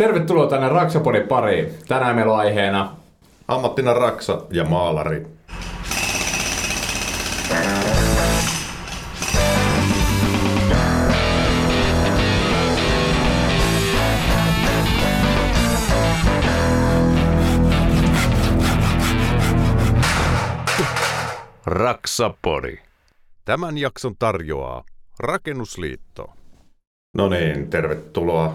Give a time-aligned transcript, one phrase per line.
[0.00, 1.68] Tervetuloa tänne Raksapodin pariin.
[1.88, 2.96] Tänään meillä on aiheena
[3.48, 5.26] Ammattina raksa ja maalari.
[21.66, 22.82] Raksapori.
[23.44, 24.84] Tämän jakson tarjoaa
[25.18, 26.30] Rakennusliitto.
[27.14, 28.54] No niin, tervetuloa.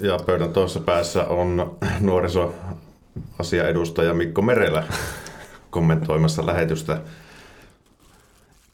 [0.00, 4.84] Ja pöydän toisessa päässä on nuorisoasiaedustaja Mikko Merelä
[5.70, 6.98] kommentoimassa lähetystä.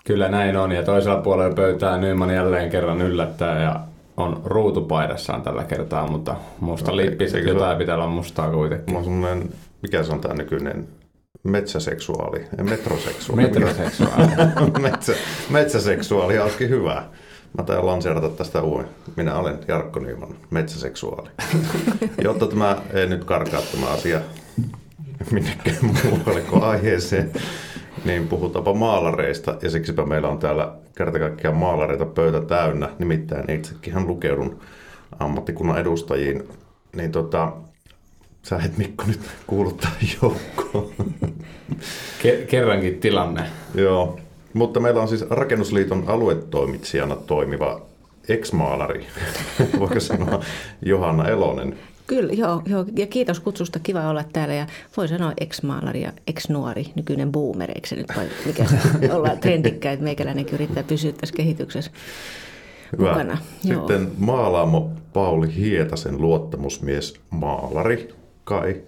[0.04, 3.80] Kyllä näin on, ja toisella puolella pöytää Nyman jälleen kerran yllättää ja
[4.16, 8.94] on ruutupaidassaan tällä kertaa, mutta musta No, lippis, eikö se jotain pitää olla mustaa kuitenkin.
[8.94, 9.50] Mä semmonen,
[9.82, 10.88] mikä se on tämä nykyinen
[11.42, 13.42] metsäseksuaali, ei metroseksuaali.
[13.42, 14.26] Metroseksuaali.
[14.82, 15.12] Metsä,
[15.50, 17.04] metsäseksuaali olisikin hyvä.
[17.58, 18.88] Mä tain lanseerata tästä uuden.
[19.16, 21.28] Minä olen Jarkko Nyman, metsäseksuaali.
[22.24, 24.20] Jotta tämä ei nyt karkaa tämä asia
[25.30, 27.32] minnekään muualle kuin aiheeseen,
[28.04, 29.56] niin puhutaanpa maalareista.
[29.62, 32.88] Ja siksipä meillä on täällä kerta kaikkiaan maalareita pöytä täynnä.
[32.98, 34.60] Nimittäin itsekin lukeudun
[35.18, 36.48] ammattikunnan edustajiin.
[36.96, 37.52] Niin tota,
[38.42, 39.90] sä et Mikko nyt kuuluttaa
[40.22, 40.92] joukkoon.
[42.22, 43.42] Ke- kerrankin tilanne.
[43.74, 44.18] Joo,
[44.54, 47.80] mutta meillä on siis Rakennusliiton aluetoimitsijana toimiva
[48.28, 49.06] ex-maalari,
[49.78, 50.40] voiko sanoa
[50.82, 51.78] Johanna Elonen.
[52.06, 56.86] Kyllä, joo, joo, ja kiitos kutsusta, kiva olla täällä ja voi sanoa ex-maalari ja ex-nuori,
[56.94, 58.76] nykyinen boomer, eikö se nyt vai mikä se
[59.14, 61.90] ollaan trendikkäitä, meikäläinenkin yrittää pysyä tässä kehityksessä
[62.98, 63.38] mukana.
[63.64, 63.78] Joo.
[63.78, 68.82] Sitten maalaamo Pauli Hietasen luottamusmies maalari Kai.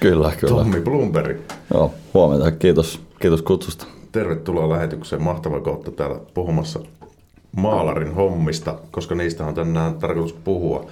[0.00, 0.54] Kyllä, kyllä.
[0.54, 1.38] Tommi Blumberg.
[1.74, 2.50] Joo, huomenta.
[2.50, 3.86] Kiitos, kiitos kutsusta.
[4.12, 5.22] Tervetuloa lähetykseen.
[5.22, 6.80] Mahtava kohta täällä puhumassa
[7.56, 10.90] maalarin hommista, koska niistä on tänään tarkoitus puhua,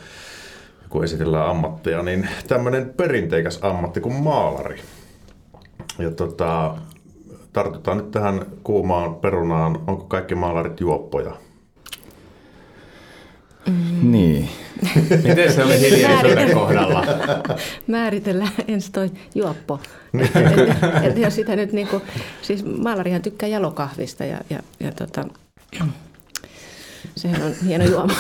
[0.88, 4.80] kun esitellään ammatteja, niin tämmöinen perinteikäs ammatti kuin maalari.
[5.98, 6.76] Ja tota,
[7.52, 9.78] tartutaan nyt tähän kuumaan perunaan.
[9.86, 11.36] Onko kaikki maalarit juoppoja?
[13.66, 14.12] Mm.
[14.12, 14.48] Niin.
[15.28, 17.04] Miten se oli hiljaisuuden kohdalla?
[17.86, 19.80] Määritellään ensin toi juoppo.
[20.12, 20.30] Niin.
[20.36, 22.02] et, et, jos sitä nyt niinku,
[22.42, 25.24] siis maalarihan tykkää jalokahvista ja, ja, ja tota,
[27.16, 28.14] sehän on hieno juoma.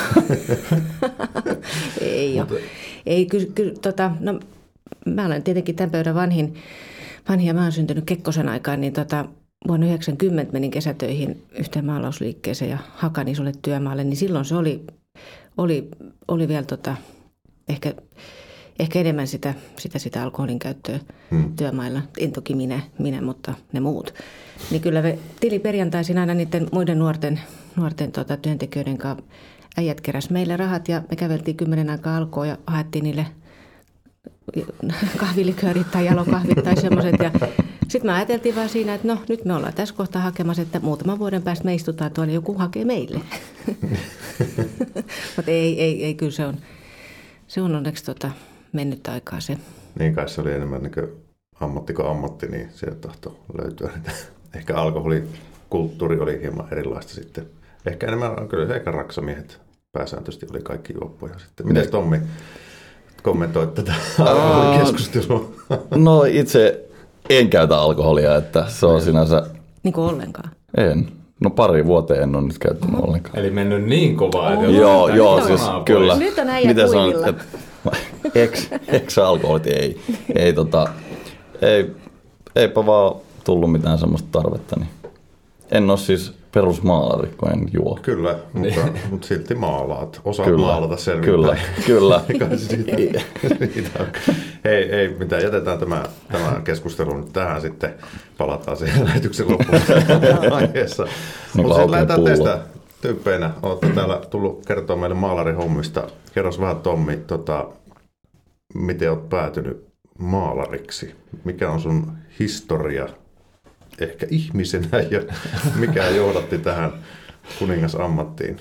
[2.00, 2.60] ei ole.
[3.06, 4.40] Ei, ky, ky, tota, no,
[5.06, 6.54] mä olen tietenkin tämän pöydän vanhin,
[7.28, 9.24] vanhin ja mä oon syntynyt Kekkosen aikaan, niin tota,
[9.68, 14.84] vuonna 90 menin kesätöihin yhteen maalausliikkeeseen ja hakan isolle työmaalle, niin silloin se oli,
[15.56, 15.88] oli,
[16.28, 16.96] oli vielä tota,
[17.68, 17.94] ehkä,
[18.78, 21.00] ehkä enemmän sitä, sitä, sitä alkoholin käyttöä
[21.30, 21.56] hmm.
[21.56, 22.02] työmailla.
[22.18, 24.14] En toki minä, minä, mutta ne muut.
[24.70, 27.40] Niin kyllä me tiliperjantaisin aina niiden muiden nuorten,
[27.76, 29.24] nuorten tota, työntekijöiden kanssa
[29.76, 33.26] äijät keräs meille rahat ja me käveltiin kymmenen aikaa alkoon ja haettiin niille
[35.16, 37.14] kahviliköörit tai jalokahvit tai semmoiset.
[37.18, 37.30] Ja
[37.88, 41.18] sitten me ajateltiin vaan siinä, että no nyt me ollaan tässä kohtaa hakemassa, että muutaman
[41.18, 43.20] vuoden päästä me istutaan tuolla joku hakee meille.
[45.36, 46.56] Mutta ei, ei, ei, kyllä se on,
[47.46, 48.30] se on onneksi tota,
[48.72, 49.58] mennyt aikaa se.
[49.98, 51.08] Niin kai se oli enemmän niin
[51.60, 53.90] ammatti kuin ammatti, niin sieltä tahtoi löytyä.
[54.56, 57.46] Ehkä alkoholikulttuuri oli hieman erilaista sitten.
[57.86, 59.60] Ehkä enemmän, kyllä se ehkä raksamiehet
[59.92, 61.68] pääsääntöisesti oli kaikki juoppoja sitten.
[61.68, 62.20] Miten Tommi
[63.30, 65.50] kommentoit tätä alkoholikeskustelua?
[65.94, 66.84] No itse
[67.30, 69.46] en käytä alkoholia, että se on sinänsä...
[69.82, 70.50] Niin kuin ollenkaan.
[70.76, 71.08] En.
[71.40, 73.38] No pari vuoteen en ole nyt käyttänyt ollenkaan.
[73.38, 76.12] Eli mennyt niin kovaa, että Joo, joo, siis kokonaan kyllä.
[76.14, 76.18] pois.
[76.28, 77.26] Nyt on äijä Miten kuivilla.
[77.26, 77.46] et-
[78.34, 80.00] Ex, ex-alkoholit ei.
[80.34, 80.88] Ei, tota,
[81.62, 81.90] ei,
[82.56, 84.76] eipä vaan tullut mitään semmoista tarvetta.
[84.76, 84.88] Niin.
[85.70, 87.98] En ole siis perusmaalari, kun en juo.
[88.02, 90.20] Kyllä, mutta, mutta silti maalaat.
[90.24, 91.56] Osaat Kyllä, maalata selvittää.
[91.86, 92.56] kyllä, kyllä.
[92.56, 93.20] Siitä,
[93.74, 94.06] siitä on.
[94.64, 97.94] Hei, ei mitään, jätetään tämä, tämä keskustelu nyt tähän sitten.
[98.38, 101.04] Palataan siihen lähetyksen loppuun aiheessa.
[101.04, 101.12] Niin
[101.56, 102.58] Mutta sitten lähdetään teistä
[103.00, 103.50] tyyppeinä.
[103.62, 106.06] Olette täällä tullut kertoa meille maalarihommista.
[106.34, 107.68] Kerros vähän Tommi, tota,
[108.74, 109.86] miten olet päätynyt
[110.18, 111.14] maalariksi?
[111.44, 113.08] Mikä on sun historia
[114.00, 115.20] ehkä ihmisenä ja
[115.78, 116.92] mikä johdatti tähän
[117.58, 118.56] kuningasammattiin?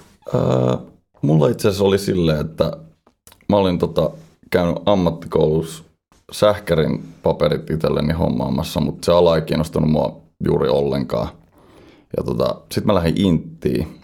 [1.22, 2.78] Mulla itse asiassa oli silleen, että
[3.50, 4.12] mä olin tota,
[4.52, 5.84] käynyt ammattikoulussa
[6.32, 11.28] sähkärin paperit itselleni hommaamassa, mutta se ala ei kiinnostanut mua juuri ollenkaan.
[12.18, 14.00] Ja tota, sitten mä lähdin Inttiin.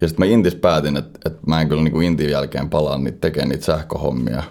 [0.00, 3.18] Ja sitten mä Intis päätin, että, että mä en kyllä niinku Intin jälkeen palaa niitä
[3.20, 4.42] tekemään niitä sähköhommia.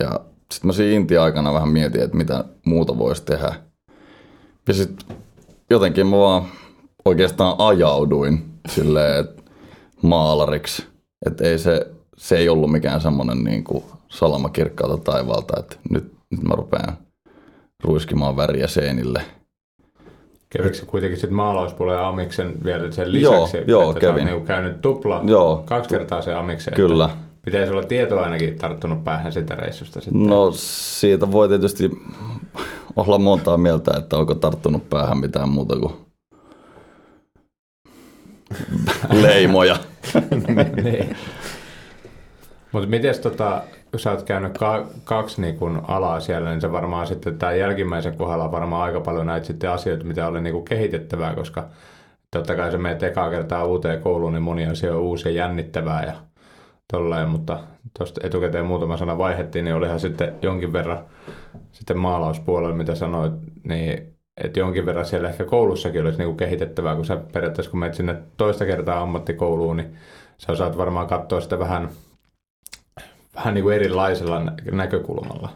[0.00, 0.20] Ja
[0.52, 3.54] sitten mä siinä Intin aikana vähän mietin, että mitä muuta voisi tehdä.
[4.68, 5.16] Ja sitten
[5.70, 6.44] jotenkin mä vaan
[7.04, 9.42] oikeastaan ajauduin silleen, että
[10.02, 10.86] maalariksi.
[11.26, 16.12] Että ei se, se ei ollut mikään semmoinen niin kuin salama kirkkaalta taivaalta, että nyt,
[16.30, 16.96] nyt mä rupean
[17.84, 19.22] ruiskimaan väriä seinille.
[20.50, 23.56] Kävikö se kuitenkin sitten maalauspuolen ja amiksen vielä sen lisäksi?
[23.56, 24.26] Joo, joo, että kävin.
[24.26, 25.62] Niin käynyt tupla, Joo.
[25.66, 26.74] kaksi kertaa se amiksen.
[26.74, 27.10] Kyllä.
[27.44, 30.26] Pitäisi olla tietoa ainakin tarttunut päähän sitä reissusta sitten.
[30.26, 31.90] No siitä voi tietysti
[32.96, 35.92] olla montaa mieltä, että onko tarttunut päähän mitään muuta kuin
[39.22, 39.76] leimoja.
[40.82, 41.16] niin.
[42.72, 43.62] Mutta miten tota,
[43.96, 48.16] sä oot käynyt ka- kaksi niin kun alaa siellä, niin se varmaan sitten tämä jälkimmäisen
[48.16, 51.64] kohdalla varmaan aika paljon näitä sitten asioita, mitä oli niin kehitettävää, koska
[52.30, 56.04] totta kai se menet ekaa kertaa uuteen kouluun, niin moni asia on uusi ja jännittävää
[56.04, 56.12] ja
[56.92, 57.60] tolleen, mutta
[57.98, 61.04] tuosta etukäteen muutama sana vaihettiin, niin olihan sitten jonkin verran
[61.72, 63.32] sitten maalauspuolella, mitä sanoit,
[63.64, 64.14] niin
[64.44, 68.16] että jonkin verran siellä ehkä koulussakin olisi niinku kehitettävää, kun sä periaatteessa kun menet sinne
[68.36, 69.96] toista kertaa ammattikouluun, niin
[70.38, 71.88] sä osaat varmaan katsoa sitä vähän,
[73.34, 75.48] vähän niin kuin erilaisella nä- näkökulmalla.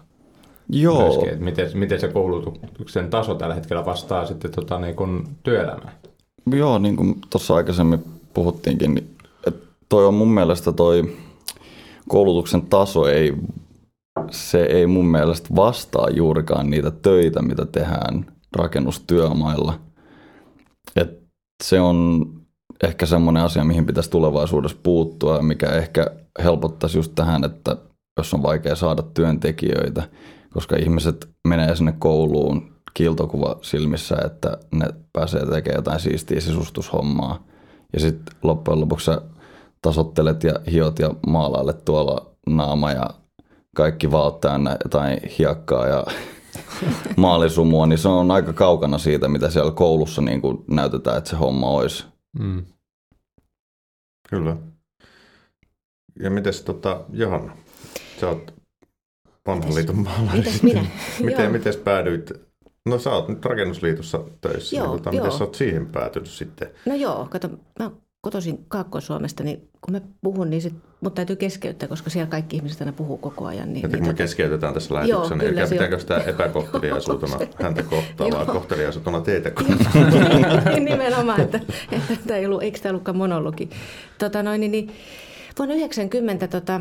[0.71, 5.29] Joo, Myöskin, että miten, miten se koulutuksen taso tällä hetkellä vastaa sitten tota niin kuin
[5.43, 5.93] työelämään.
[6.53, 8.05] joo, niin kuin tuossa aikaisemmin
[8.35, 9.11] puhuttiinkin, niin
[9.89, 11.17] toi on mun mielestä toi
[12.09, 13.33] koulutuksen taso ei,
[14.31, 18.27] se ei mun mielestä vastaa juurikaan niitä töitä, mitä tehdään
[18.57, 19.81] rakennustyömailla.
[20.97, 21.23] Et
[21.65, 22.27] se on
[22.83, 26.07] ehkä semmoinen asia, mihin pitäisi tulevaisuudessa puuttua mikä ehkä
[26.43, 27.77] helpottaisi just tähän, että
[28.19, 30.09] jos on vaikea saada työntekijöitä,
[30.53, 37.45] koska ihmiset menee sinne kouluun kiiltokuva silmissä, että ne pääsee tekemään jotain siistiä sisustushommaa.
[37.93, 39.23] Ja sitten loppujen lopuksi sä
[39.83, 43.11] tasottelet ja hiot ja maalailet tuolla naama ja
[43.77, 46.05] kaikki vaat täynnä jotain hiekkaa ja
[47.17, 51.37] maalisumua, niin se on aika kaukana siitä, mitä siellä koulussa niin kuin näytetään, että se
[51.37, 52.05] homma olisi.
[52.39, 52.65] Mm.
[54.29, 54.57] Kyllä.
[56.21, 57.57] Ja mites tota, Johanna?
[58.21, 58.55] Sä oot
[59.47, 60.39] vanhan liiton maalari.
[60.39, 60.87] Mitäs minä?
[61.25, 61.53] miten, Joo.
[61.53, 62.33] miten päädyit?
[62.87, 64.77] No sä oot nyt rakennusliitossa töissä.
[64.77, 65.25] Joo, niin, tota, joo.
[65.25, 66.71] miten sä oot siihen päätynyt sitten?
[66.87, 67.49] No joo, kato,
[67.79, 67.91] mä
[68.29, 72.81] kotoisin Kaakkois-Suomesta, niin kun mä puhun, niin sit mut täytyy keskeyttää, koska siellä kaikki ihmiset
[72.81, 73.73] aina puhuu koko ajan.
[73.73, 78.31] Niin, Että niin me tota- keskeytetään tässä lähetyksessä, niin kyllä pitääkö sitä epäkohteliaisuutena häntä kohtaan,
[78.31, 80.85] vaan kohteliaisuutena teitä kohtaan.
[80.85, 81.61] Nimenomaan, että,
[81.93, 83.71] että tämä ei ollut, eikö tämä ollutkaan monologi.
[84.19, 84.93] Tota noin, niin, niin,
[85.59, 86.81] vuonna 90 tota,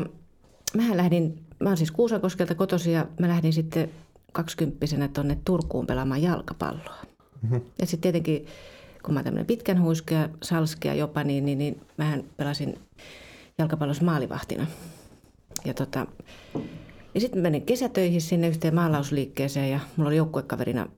[0.76, 3.90] mähän lähdin, mä oon siis Kuusankoskelta kotoisin ja mä lähdin sitten
[4.32, 6.96] kaksikymppisenä tuonne Turkuun pelaamaan jalkapalloa.
[7.42, 7.60] Mm-hmm.
[7.80, 8.46] Ja sitten tietenkin,
[9.02, 12.78] kun mä tämmöinen pitkän huiskea, salskea jopa, niin, niin, niin mähän pelasin
[13.58, 14.66] jalkapallossa maalivahtina.
[15.64, 16.06] Ja tota,
[17.14, 20.88] ja sitten menin kesätöihin sinne yhteen maalausliikkeeseen ja mulla oli joukkuekaverina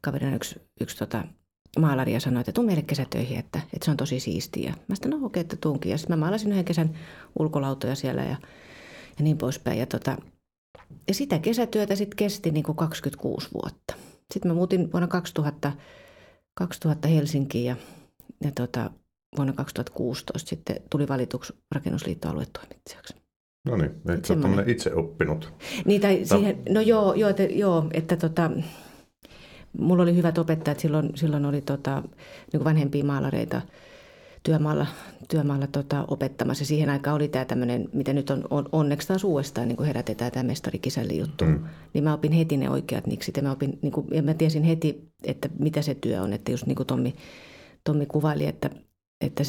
[0.00, 1.24] kaverina yksi, yksi tota,
[1.78, 4.74] maalari ja sanoi, että tuu meille kesätöihin, että, että se on tosi siistiä.
[4.88, 5.90] Mä sanoin, no okei, että tuunkin.
[5.90, 6.90] Ja sitten mä maalasin yhden kesän
[7.38, 8.36] ulkolautoja siellä ja,
[9.18, 9.78] ja niin poispäin.
[9.78, 10.16] Ja, tota,
[11.08, 13.94] ja sitä kesätyötä sitten kesti niin kuin 26 vuotta.
[14.34, 15.72] Sitten mä muutin vuonna 2000,
[16.56, 17.76] 2000 Helsinkiin ja,
[18.44, 18.90] ja tota,
[19.36, 23.14] vuonna 2016 sitten tuli valituksi rakennusliitto aluetoimitsijaksi.
[23.66, 24.34] No niin, eli sä
[24.66, 25.52] itse oppinut.
[25.84, 28.50] Niin, tai siihen, no joo, joo, että, joo, että tota,
[29.78, 32.02] mulla oli hyvät opettajat, silloin, silloin oli tota,
[32.52, 33.62] niin vanhempia maalareita
[34.46, 34.86] työmaalla,
[35.28, 36.64] työmaalla tota, opettamassa.
[36.64, 40.42] Siihen aikaan oli tämä tämmöinen, mitä nyt on, on onneksi taas uudestaan niin herätetään tämä
[40.42, 41.44] mestarikisälli juttu.
[41.44, 41.64] Mm.
[41.94, 44.62] Niin mä opin heti ne oikeat niksit ja mä, opin, niin kuin, ja mä tiesin
[44.62, 46.32] heti, että mitä se työ on.
[46.32, 47.14] Että just niin kuin Tommi,
[47.84, 48.70] Tommi kuvaili, että,
[49.20, 49.42] että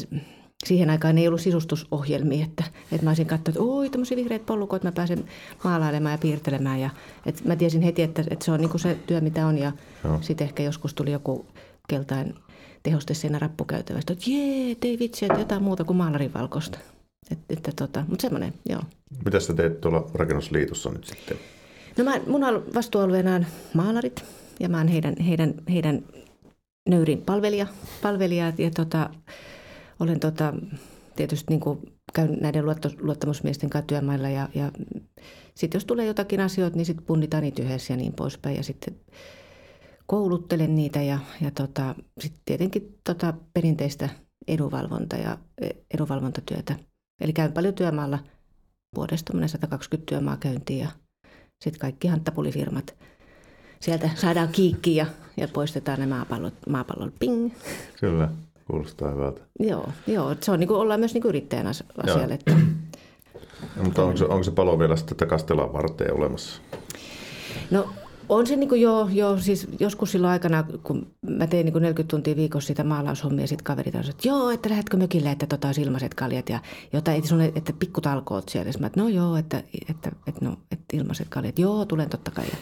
[0.64, 4.84] siihen aikaan ei ollut sisustusohjelmia, että, että mä olisin katsonut, että oi tämmöisiä vihreät pollukot,
[4.84, 5.24] mä pääsen
[5.64, 6.80] maalailemaan ja piirtelemään.
[6.80, 6.90] Ja,
[7.26, 9.58] että mä tiesin heti, että, että se on niin kuin se työ, mitä on.
[9.58, 9.72] Ja
[10.20, 11.46] sitten ehkä joskus tuli joku
[11.88, 12.34] keltainen
[12.88, 16.78] tehoste siinä rappukäytävästä, että jee, ei vitsi, että jotain muuta kuin maalarin valkoista.
[17.30, 18.82] Et, että tota, mutta semmoinen, joo.
[19.24, 21.36] Mitä sä teet tuolla rakennusliitossa nyt sitten?
[21.98, 22.40] No mä, mun
[22.74, 24.24] vastuualueena on maalarit
[24.60, 26.02] ja mä oon heidän, heidän, heidän
[26.88, 27.66] nöyrin palvelija,
[28.02, 29.10] palvelija ja tota,
[30.00, 30.54] olen tota,
[31.16, 31.78] tietysti niin kuin
[32.12, 32.64] käyn näiden
[33.00, 34.72] luottamusmiesten kanssa työmailla ja, ja
[35.54, 38.94] sitten jos tulee jotakin asioita, niin sitten punnitaan niitä yhdessä ja niin poispäin ja sitten
[40.08, 44.08] kouluttelen niitä ja, ja tota, sitten tietenkin tota perinteistä
[44.48, 45.38] edunvalvonta ja
[45.94, 46.76] edunvalvontatyötä.
[47.20, 48.18] Eli käyn paljon työmaalla
[48.96, 50.88] vuodesta 120 työmaa käyntiin ja
[51.64, 52.94] sitten kaikki hanttapulifirmat.
[53.80, 57.52] Sieltä saadaan kiikki ja, ja poistetaan ne maapallot, maapallon ping.
[58.00, 58.28] Kyllä,
[58.66, 59.40] kuulostaa hyvältä.
[59.60, 62.34] Joo, joo se on niin kuin, ollaan myös niin kuin yrittäjän as- asialle.
[62.34, 62.56] Että,
[63.84, 66.60] mutta onko se, onko se palo vielä sitten tätä kastelaan varten olemassa?
[67.70, 67.88] no
[68.28, 71.82] On se niin kuin joo, joo, siis joskus silloin aikana, kun mä tein niin kuin
[71.82, 75.68] 40 tuntia viikossa sitä maalaushommia, sitten kaverit on että joo, että lähdetkö mökille, että tota
[75.68, 76.60] olisi ilmaiset kaljat ja
[76.92, 78.72] jotain, että, sulle, että pikkutalkoot siellä.
[78.80, 82.44] Mä, että no joo, että, että, että, no, että ilmaiset kaljat, joo, tulen totta kai.
[82.44, 82.56] Ja,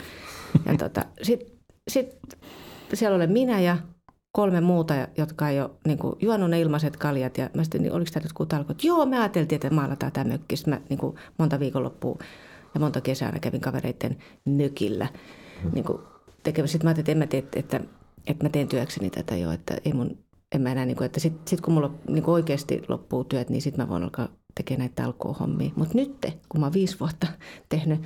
[0.73, 1.49] ja tota, sitten
[1.89, 2.09] sit,
[2.95, 3.77] siellä olen minä ja
[4.33, 7.39] kolme muuta, jotka ei ole niin kuin, juonut ne ilmaiset kaljat.
[7.39, 8.85] Ja mä sitten, niin, oliko tämä jotkut talkoot?
[8.85, 10.57] Joo, me ajateltiin, että maalataan tämä mökki.
[10.57, 12.19] Sitten mä niin kuin, monta viikonloppua
[12.75, 15.09] ja monta kesää kävin kavereiden mökillä.
[15.73, 15.99] Niin kuin,
[16.43, 16.73] tekemässä.
[16.73, 17.81] Sitten mä ajattelin, että en mä tee, että, että,
[18.27, 20.19] että mä teen työkseni tätä jo, että ei mun,
[20.55, 23.51] en mä enää, niin kuin, että sitten sit kun mulla niin kuin oikeasti loppuu työt,
[23.51, 25.71] niin sitten mä voin alkaa tekemään näitä talkoohommia.
[25.77, 27.27] Mutta nyt, kun mä oon viisi vuotta
[27.69, 28.01] tehnyt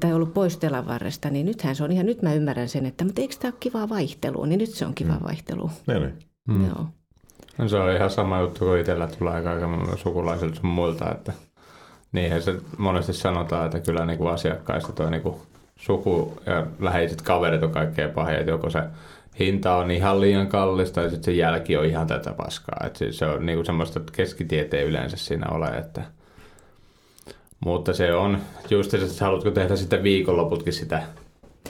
[0.00, 3.04] tai ollut pois telan varresta, niin nythän se on ihan, nyt mä ymmärrän sen, että
[3.04, 5.24] mutta eikö tämä ole kivaa vaihtelua, niin nyt se on kivaa mm.
[5.24, 5.70] vaihtelua.
[5.86, 6.14] Niin, niin.
[6.48, 6.66] Mm.
[6.66, 6.86] Joo.
[7.58, 11.32] No se on ihan sama juttu kuin itsellä tulee aika aika sukulaisilta sun muilta, että
[12.12, 15.34] niinhän se monesti sanotaan, että kyllä niin kuin asiakkaista toi niin kuin
[15.80, 18.82] suku ja läheiset kaverit on kaikkein pahin, että joko se
[19.38, 22.86] hinta on ihan liian kallista ja sitten se jälki on ihan tätä paskaa.
[22.86, 26.02] Että se on niin kuin semmoista keskitieteen yleensä siinä ole, että–
[27.60, 28.38] mutta se on
[28.70, 31.02] just, että haluatko tehdä sitten viikonloputkin sitä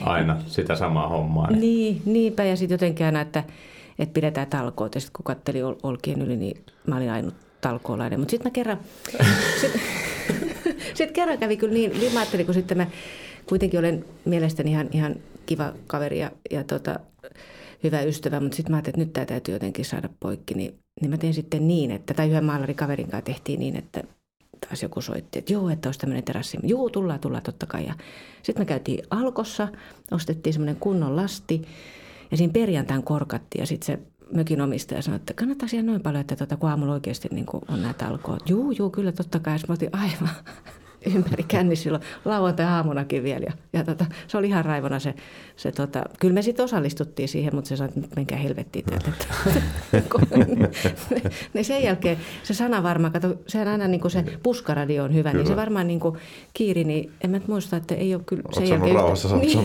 [0.01, 1.51] aina sitä samaa hommaa.
[1.51, 3.43] Niin, niin niinpä ja sitten jotenkin aina, että,
[3.99, 4.95] että pidetään talkoot.
[4.95, 8.19] Ja sitten kun katselin ol, olkien yli, niin mä olin ainut talkoolainen.
[8.19, 8.79] Mutta sitten mä kerran,
[9.61, 9.81] sitten
[10.97, 12.87] sit kerran kävi kyllä niin, niin mä ajattelin, kun sitten mä
[13.51, 15.15] kuitenkin olen mielestäni ihan, ihan
[15.45, 16.99] kiva kaveri ja, ja tota,
[17.83, 21.11] hyvä ystävä, mutta sitten mä ajattelin, että nyt tämä täytyy jotenkin saada poikki, niin, niin
[21.11, 24.03] mä tein sitten niin, että, tai yhden maalarikaverin kanssa tehtiin niin, että,
[24.67, 26.57] taas joku soitti, että joo, että olisi tämmöinen terassi.
[26.63, 27.85] Joo, tullaan, tullaan totta kai.
[27.85, 27.93] Ja
[28.43, 29.67] sitten me käytiin Alkossa,
[30.11, 31.61] ostettiin semmoinen kunnon lasti
[32.31, 33.99] ja siinä perjantain korkattiin ja sitten se
[34.33, 37.81] mökin omistaja sanoi, että kannattaa siellä noin paljon, että tuota, kun aamulla oikeasti niin on
[37.81, 38.49] näitä alkoot.
[38.49, 39.53] Juu, juu, kyllä totta kai.
[39.53, 40.35] Ja mä otin aivan
[41.15, 43.45] ympäri känni silloin lauantai-aamunakin vielä.
[43.45, 45.13] Ja, ja tota, se oli ihan raivona se,
[45.55, 49.11] se tota, kyllä me sitten osallistuttiin siihen, mutta se sanoi, että menkää helvettiin täältä.
[51.53, 55.13] niin sen jälkeen se sana varmaan, kato, se on aina niin kuin se puskaradio on
[55.13, 55.43] hyvä, kyllä.
[55.43, 56.17] niin se varmaan niin kuin
[56.53, 58.95] kiiri, niin en mä muista, että ei ole kyllä sen jälkeen...
[58.95, 59.59] Rauhassa, yhtä...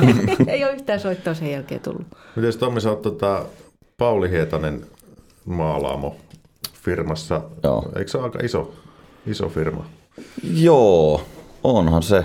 [0.00, 0.48] niin.
[0.54, 2.06] ei ole yhtään soittoa sen jälkeen tullut.
[2.36, 3.44] Miten Tommi, sä oot tota,
[3.98, 4.86] Pauli Hietanen
[5.44, 6.16] maalaamo
[6.72, 7.40] firmassa.
[7.62, 7.92] Joo.
[7.96, 8.74] Eikö se ole aika iso,
[9.26, 9.86] iso firma?
[10.54, 11.20] Joo,
[11.64, 12.24] onhan se.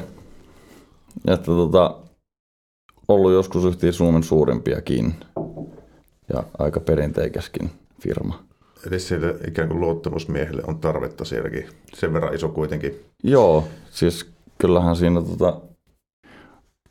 [1.27, 1.96] Että tota,
[3.08, 5.15] ollut joskus yhtiä Suomen suurimpiakin
[6.34, 7.69] ja aika perinteikäskin
[8.01, 8.43] firma.
[8.88, 13.05] Eli sille ikään kuin luottamusmiehelle on tarvetta sielläkin, sen verran iso kuitenkin.
[13.24, 15.62] Joo, siis kyllähän siinä tota,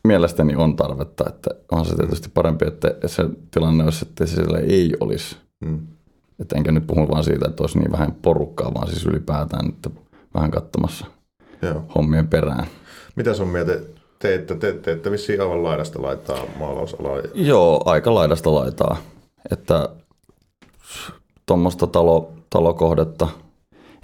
[0.05, 4.93] mielestäni on tarvetta, että on se tietysti parempi, että se tilanne olisi, että siellä ei
[5.01, 5.37] olisi.
[5.65, 5.87] Hmm.
[6.41, 9.91] Että enkä nyt puhu vaan siitä, että olisi niin vähän porukkaa, vaan siis ylipäätään, että
[10.39, 11.07] vähän katsomassa
[11.63, 11.85] Joo.
[11.95, 12.67] hommien perään.
[13.17, 13.73] Mitä sun mieltä
[14.19, 14.55] teette?
[14.55, 17.19] Te, te, te vissiin aivan laidasta laittaa maalausalaa.
[17.35, 18.97] Joo, aika laidasta laitaa.
[19.53, 19.89] Että
[21.47, 23.29] tuommoista talo, talokohdetta,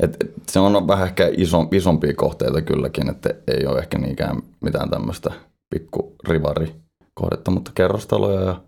[0.01, 4.43] et, et se on vähän ehkä iso, isompia kohteita kylläkin, että ei ole ehkä niinkään
[4.61, 5.31] mitään tämmöistä
[5.75, 8.61] pikku rivarikohdetta, mutta kerrostaloja ja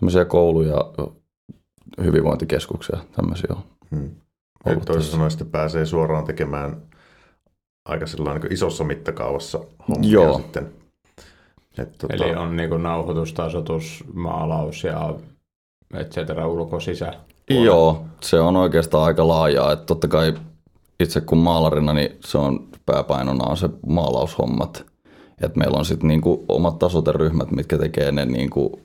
[0.00, 0.76] tämmöisiä kouluja,
[2.04, 3.62] hyvinvointikeskuksia, tämmöisiä on.
[3.90, 4.10] Hmm.
[4.66, 6.82] Eli toisin sanoen sitten pääsee suoraan tekemään
[7.84, 10.38] aika niin isossa mittakaavassa hommia Joo.
[10.38, 10.72] sitten.
[11.78, 12.14] Et, tota...
[12.14, 15.14] Eli on niin nauhoitus, tasoitus, maalaus ja
[15.94, 17.12] et cetera, ulko, sisä.
[17.50, 19.72] Joo, se on oikeastaan aika laajaa.
[19.72, 20.34] Että totta kai
[21.00, 24.86] itse kun maalarina, niin se on pääpainona on se maalaushommat.
[25.42, 28.80] Et meillä on sitten niinku omat tasoteryhmät, mitkä tekee ne niinku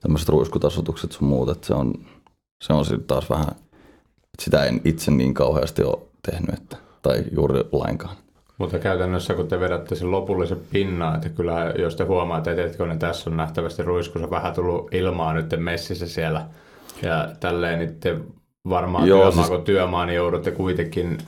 [0.00, 1.48] tämmöiset ruiskutasotukset sun muut.
[1.48, 1.94] Et se on,
[2.64, 3.54] se on sitten taas vähän,
[4.42, 5.98] sitä en itse niin kauheasti ole
[6.30, 8.16] tehnyt, että, tai juuri lainkaan.
[8.62, 12.86] Mutta käytännössä kun te vedätte sen lopullisen pinnan, että kyllä jos te huomaatte, että etkö,
[12.86, 16.46] niin tässä on nähtävästi ruiskussa vähän tullut ilmaa nyt messissä siellä
[17.02, 18.16] ja tälleen, niin te
[18.68, 19.48] varmaan Joo, työmaa, siis...
[19.48, 21.18] kun työmaa, niin joudutte kuitenkin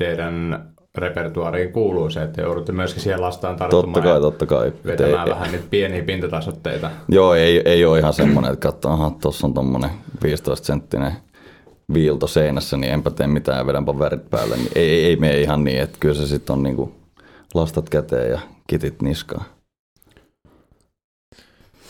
[0.00, 0.66] teidän
[0.98, 4.72] repertuariin kuuluu se, että joudutte myöskin siihen lastaan tarttumaan totta kai, totta kai.
[4.86, 6.90] vetämään Te, vähän niitä pieniä pintatasotteita.
[7.08, 9.90] Joo, ei, ei ole ihan semmoinen, että katsotaan, tuossa on tuommoinen
[10.22, 11.12] 15 senttinen
[11.94, 14.56] viilto seinässä, niin enpä tee mitään vedänpä värit päälle.
[14.56, 16.92] Niin ei, ei, ei mene ihan niin, että kyllä se sitten on niinku
[17.54, 19.44] lastat käteen ja kitit niskaan.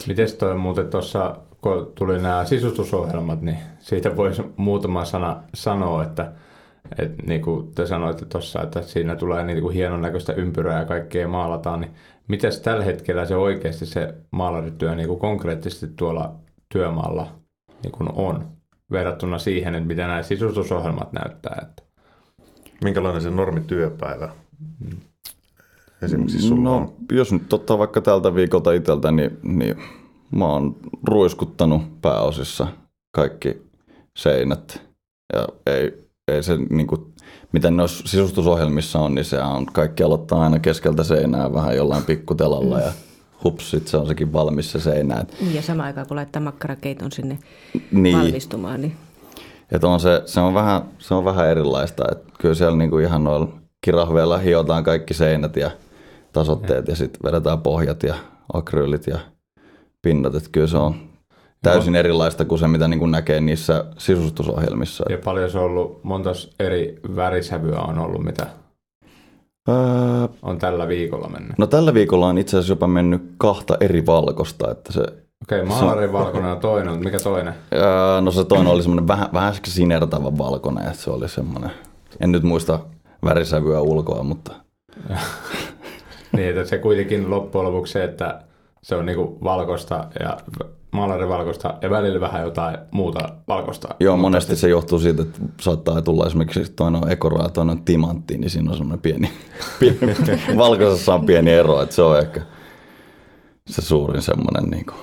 [0.07, 6.33] Miten toi muuten tuossa, kun tuli nämä sisustusohjelmat, niin siitä voisi muutama sana sanoa, että,
[6.99, 10.85] että niin kuin te sanoitte tuossa, että siinä tulee niin kuin hienon näköistä ympyrää ja
[10.85, 11.95] kaikkea maalataan, niin
[12.29, 16.35] miten tällä hetkellä se oikeasti se maalarityö niin kuin konkreettisesti tuolla
[16.73, 17.27] työmaalla
[17.83, 18.60] niin kuin on?
[18.91, 21.59] Verrattuna siihen, että mitä nämä sisustusohjelmat näyttää.
[21.63, 21.83] Että.
[22.85, 24.29] Minkälainen se normityöpäivä
[26.03, 26.93] esimerkiksi sulla No, on?
[27.13, 29.77] jos nyt ottaa vaikka tältä viikolta itseltä, niin, niin
[30.31, 32.67] mä oon ruiskuttanut pääosissa
[33.15, 33.63] kaikki
[34.19, 34.83] seinät.
[35.33, 37.01] Ja ei, ei se, niin kuin,
[37.53, 42.81] mitä noissa sisustusohjelmissa on, niin se on kaikki aloittaa aina keskeltä seinää vähän jollain pikkutelalla
[42.81, 42.93] ja
[43.45, 45.21] hups, sit se on sekin valmis se seinä.
[45.21, 47.39] Et, Niin, Ja samaan aikaan, kun laittaa makkarakeiton sinne
[47.93, 48.97] niin, valmistumaan, niin
[49.73, 52.05] et on se, se, on vähän, se on vähän erilaista.
[52.13, 53.49] Et kyllä siellä niinku ihan noilla
[53.81, 55.71] kirahveilla hiotaan kaikki seinät ja
[56.33, 58.15] tasotteet ja sitten vedetään pohjat ja
[58.53, 59.19] akryylit ja
[60.03, 60.35] pinnat.
[60.35, 60.95] Et kyllä se on
[61.63, 65.05] täysin erilaista kuin se, mitä niinku näkee niissä sisustusohjelmissa.
[65.11, 66.31] Ja paljon se on ollut, monta
[66.61, 68.47] eri värisävyä on ollut, mitä
[69.71, 71.59] Öö, on tällä viikolla mennyt.
[71.59, 74.71] no tällä viikolla on itse asiassa jopa mennyt kahta eri valkosta.
[74.71, 75.01] Että se,
[75.43, 77.55] Okei, maalarin valkoinen on toinen, mikä toinen?
[77.75, 81.71] öö, no se toinen oli semmoinen vähän, vähän sinertävä valkoinen, että se oli semmoinen,
[82.21, 82.79] en nyt muista
[83.25, 84.53] värisävyä ulkoa, mutta
[86.33, 88.43] Niin, että se kuitenkin loppujen lopuksi se, että
[88.83, 90.37] se on niinku valkoista ja
[90.93, 93.89] maalarin valkoista ja välillä vähän jotain muuta valkoista.
[94.01, 97.77] Joo, Mutta monesti se johtuu siitä, että saattaa tulla esimerkiksi toinen on ekora ja toinen
[97.77, 99.33] on timantti, niin siinä on semmoinen pieni,
[99.81, 100.17] pieni
[100.57, 102.41] valkoisessa on pieni ero, että se on ehkä
[103.67, 104.99] se suurin semmoinen niin kuin,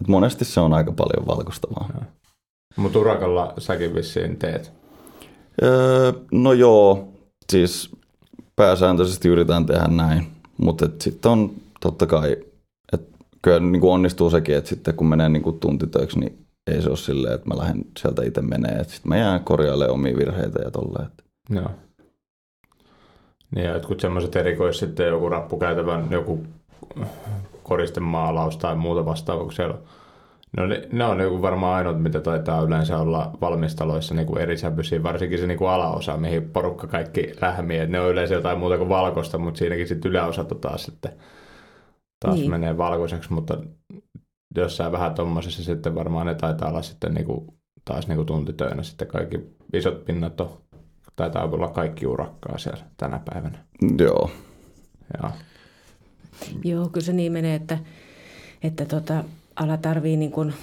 [0.00, 2.06] että monesti se on aika paljon valkoista vaan.
[2.76, 4.72] Mutta urakalla säkin vissiin teet.
[5.62, 7.08] Öö, no joo,
[7.52, 7.90] siis
[8.56, 10.26] pääsääntöisesti yritän tehdä näin,
[10.56, 11.50] mutta sitten on
[11.80, 12.36] totta kai,
[13.42, 16.96] kyllä niin kuin onnistuu sekin, että sitten kun menee niin tuntitöiksi, niin ei se ole
[16.96, 21.10] silleen, että mä lähden sieltä itse menee, sitten mä jään korjailemaan omia virheitä ja tolleen.
[21.50, 21.70] Joo.
[23.54, 26.46] Niin ja jotkut semmoiset erikois sitten joku rappukäytävän, joku
[27.62, 29.78] koristemaalaus tai muuta vastaavaa.
[30.56, 35.02] No ne, ne on niinku varmaan ainoat, mitä taitaa yleensä olla valmistaloissa niinku eri sävyisiä,
[35.02, 37.78] varsinkin se niinku alaosa, mihin porukka kaikki lähmii.
[37.78, 41.12] Et ne on yleensä jotain muuta kuin valkoista, mutta siinäkin sitten yläosat on taas sitten
[42.24, 42.50] taas Niin.
[42.50, 43.58] menee valkoiseksi, mutta
[44.56, 49.38] jossain vähän tuommoisessa sitten varmaan ne taitaa olla sitten niinku, taas niinku tuntitöinä sitten kaikki
[49.72, 50.60] isot pinnat on,
[51.16, 53.58] taitaa olla kaikki urakkaa siellä tänä päivänä.
[53.98, 54.30] Joo,
[55.22, 55.30] Joo.
[56.64, 57.78] Joo, kyllä se niin menee, että,
[58.62, 59.24] että tota,
[59.56, 60.54] ala tarvii niin kuin,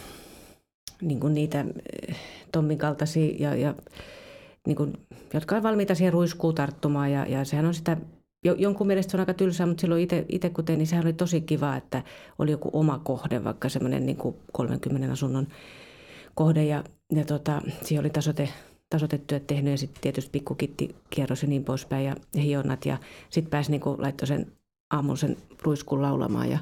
[1.01, 1.65] niin kuin niitä
[2.10, 2.15] eh,
[2.51, 3.75] Tommin kaltaisia, ja, ja,
[4.67, 4.93] niin kuin,
[5.34, 7.12] jotka on valmiita siihen ruiskuun tarttumaan.
[7.12, 7.97] Ja, ja sehän on sitä,
[8.43, 10.26] jonkun mielestä se on aika tylsää, mutta silloin itse,
[10.65, 12.04] tein, niin sehän oli tosi kiva, että
[12.39, 15.47] oli joku oma kohde, vaikka semmoinen niin kuin 30 asunnon
[16.36, 16.63] kohde.
[16.63, 18.50] Ja, ja tota, siihen oli tasote,
[18.89, 22.86] tasotetyöt tehnyt ja sitten tietysti pikkukittikierros ja niin poispäin ja, ja hionnat.
[22.86, 22.97] Ja
[23.30, 24.52] sitten pääsi niin laittoi sen
[24.93, 26.60] aamun sen ruiskun laulamaan ja,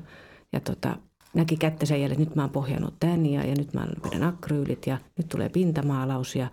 [0.53, 0.97] ja tota,
[1.33, 4.23] näki kättä sen jälleen, että nyt mä oon pohjannut tän ja, ja nyt mä vedän
[4.23, 6.47] akryylit ja nyt tulee pintamaalaus ja,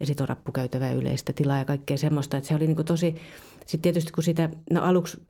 [0.00, 2.36] ja sitten on rappukäytävää yleistä tilaa ja kaikkea semmoista.
[2.36, 3.14] Että se oli niin kuin tosi,
[3.66, 5.22] sitten tietysti kun sitä, no aluksi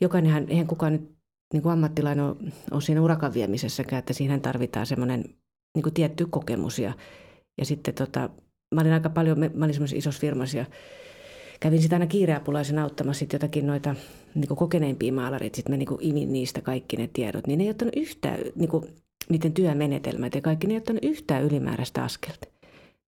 [0.00, 1.10] jokainenhan, eihän kukaan nyt
[1.52, 2.36] niin kuin ammattilainen ole,
[2.70, 5.24] ole siinä urakan viemisessäkään, että siihen tarvitaan semmoinen
[5.74, 6.92] niin kuin tietty kokemus ja,
[7.58, 8.30] ja sitten tota,
[8.74, 10.66] mä olin aika paljon, mä olin semmoisessa isossa firmassa ja
[11.60, 13.94] kävin sitä aina kiireapulaisen auttamassa sit jotakin noita
[14.34, 15.56] niin kokeneimpia maalareita.
[15.56, 17.46] Sitten mä niin imin niistä kaikki ne tiedot.
[17.46, 18.84] Niin ne ei ottanut yhtään, niin kuin,
[19.28, 22.59] niiden työmenetelmät ja kaikki, ne ei ottanut yhtään ylimääräistä askelta.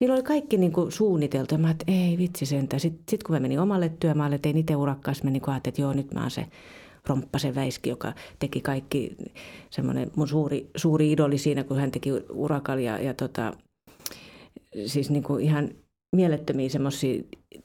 [0.02, 1.58] Niillä oli kaikki niin kuin suunniteltu.
[1.58, 2.80] Mä että ei vitsi sentään.
[2.80, 5.92] Sitten sit kun mä menin omalle työmaalle, tein itse urakkaas, mä niin ajattelin, että joo,
[5.92, 6.46] nyt mä oon se
[7.06, 9.16] Romppasen Väiski, joka teki kaikki,
[9.70, 13.52] semmoinen mun suuri, suuri idoli siinä, kun hän teki urakalla ja, ja tota,
[14.86, 15.70] siis niin kuin ihan
[16.16, 17.22] mielettömiä semmoisia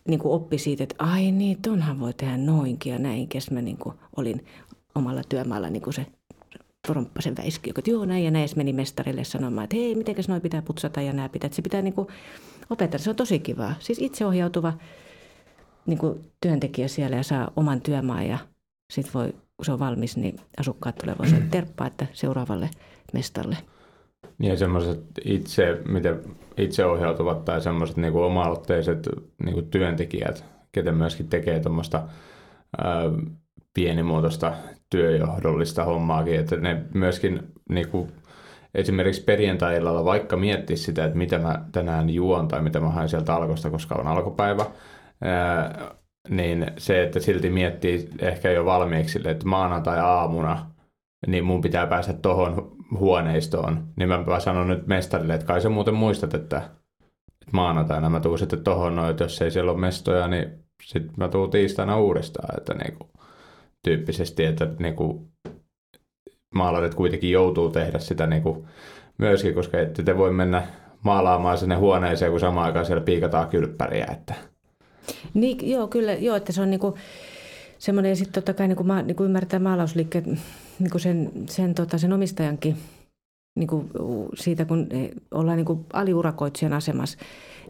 [0.08, 3.42] niin oppi siitä, että ai niin, tonhan voi tehdä noinkin ja näinkin.
[3.50, 4.46] Ja mä niin kuin olin
[4.96, 6.06] omalla työmaalla niin kuin se
[6.96, 10.62] Romppasen väiski, joka joo näin ja näin, meni mestarille sanomaan, että hei, mitenkäs noin pitää
[10.62, 11.46] putsata ja nämä pitää.
[11.46, 11.94] Että se pitää niin
[12.70, 13.74] opetella, se on tosi kivaa.
[13.80, 14.74] Siis itseohjautuva
[15.86, 16.00] niin
[16.42, 18.38] työntekijä siellä ja saa oman työmaan ja
[18.94, 22.70] sitten voi, kun se on valmis, niin asukkaat tulee voi terppaa, että seuraavalle
[23.14, 23.58] mestalle.
[24.38, 26.20] Niin semmoiset itse, miten
[26.58, 29.10] itseohjautuvat tai semmoiset niin oma-aloitteiset
[29.44, 32.08] niin työntekijät, ketä myöskin tekee tuommoista
[33.74, 34.54] pienimuotoista
[34.90, 38.12] työjohdollista hommaakin, että ne myöskin niin kuin,
[38.76, 43.36] esimerkiksi perjantai-illalla vaikka miettis sitä, että mitä mä tänään juon tai mitä mä haen sieltä
[43.36, 44.66] alkosta, koska on alkupäivä,
[45.22, 45.92] ää,
[46.30, 50.72] niin se, että silti miettii ehkä jo valmiiksi että maanantai-aamuna
[51.28, 55.94] niin mun pitää päästä tuohon huoneistoon, niin mä sanon nyt mestarille, että kai sä muuten
[55.94, 60.28] muistat, että, että maanantaina mä tuun sitten tuohon, no, että jos ei siellä ole mestoja,
[60.28, 63.10] niin sitten mä tuun tiistaina uudestaan, että niinku,
[63.88, 65.28] tyyppisesti, että niinku,
[66.56, 68.68] maalarit kuitenkin joutuu tehdä sitä niinku,
[69.18, 70.68] myöskin, koska ette te voi mennä
[71.04, 74.34] maalaamaan sinne huoneeseen, kun samaan aikaan siellä piikataan kylppäriä, että.
[75.34, 76.98] Niin, joo, kyllä, joo, että se on niinku,
[77.78, 80.40] semmoinen, ja sitten totta kai niin kuin, niin kuin ymmärtää maalausliikkeen
[80.80, 82.78] niin kuin sen, sen, tota, sen omistajankin
[83.56, 83.90] niin kuin
[84.36, 84.88] siitä, kun
[85.32, 87.18] ollaan niin kuin aliurakoitsijan asemassa,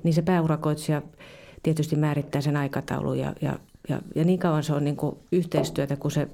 [0.03, 1.01] niin se pääurakoitsija
[1.63, 5.95] tietysti määrittää sen aikataulun ja, ja, ja, ja niin kauan se on niin kuin yhteistyötä,
[5.95, 6.27] kun se,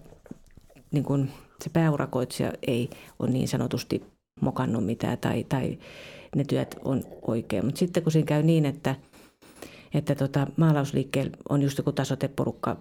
[0.91, 1.31] niin kuin
[1.63, 2.89] se pääurakoitsija ei
[3.19, 4.03] ole niin sanotusti
[4.41, 5.77] mokannut mitään tai, tai
[6.35, 7.65] ne työt on oikein.
[7.65, 8.95] Mutta sitten kun siinä käy niin, että,
[9.93, 12.77] että tota, maalausliikkeellä on just joku tasoteporukka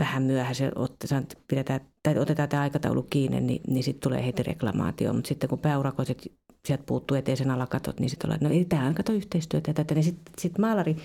[0.00, 5.12] vähän myöhäisen, otetaan, pidetään, tai otetaan tämä aikataulu kiinni, niin, niin sitten tulee heti reklamaatio.
[5.12, 6.32] Mutta sitten kun pääurakoiset
[6.66, 9.72] sieltä puuttuu eteisen alakatot, niin sitten ollaan, no ei tämä kato yhteistyötä.
[9.72, 9.94] Tätä.
[9.94, 10.96] Niin sitten sit maalari,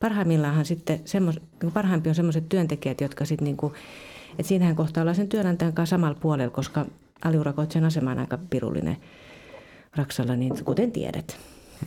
[0.00, 3.72] parhaimmillaanhan sitten semmos, niin parhaimpi on semmoiset työntekijät, jotka sitten niin kuin,
[4.30, 6.86] että siinähän kohtaa ollaan sen työnantajan kanssa samalla puolella, koska
[7.24, 8.96] aliurakoitsijan asema on aika pirullinen
[9.96, 11.38] Raksalla, niin kuten tiedät.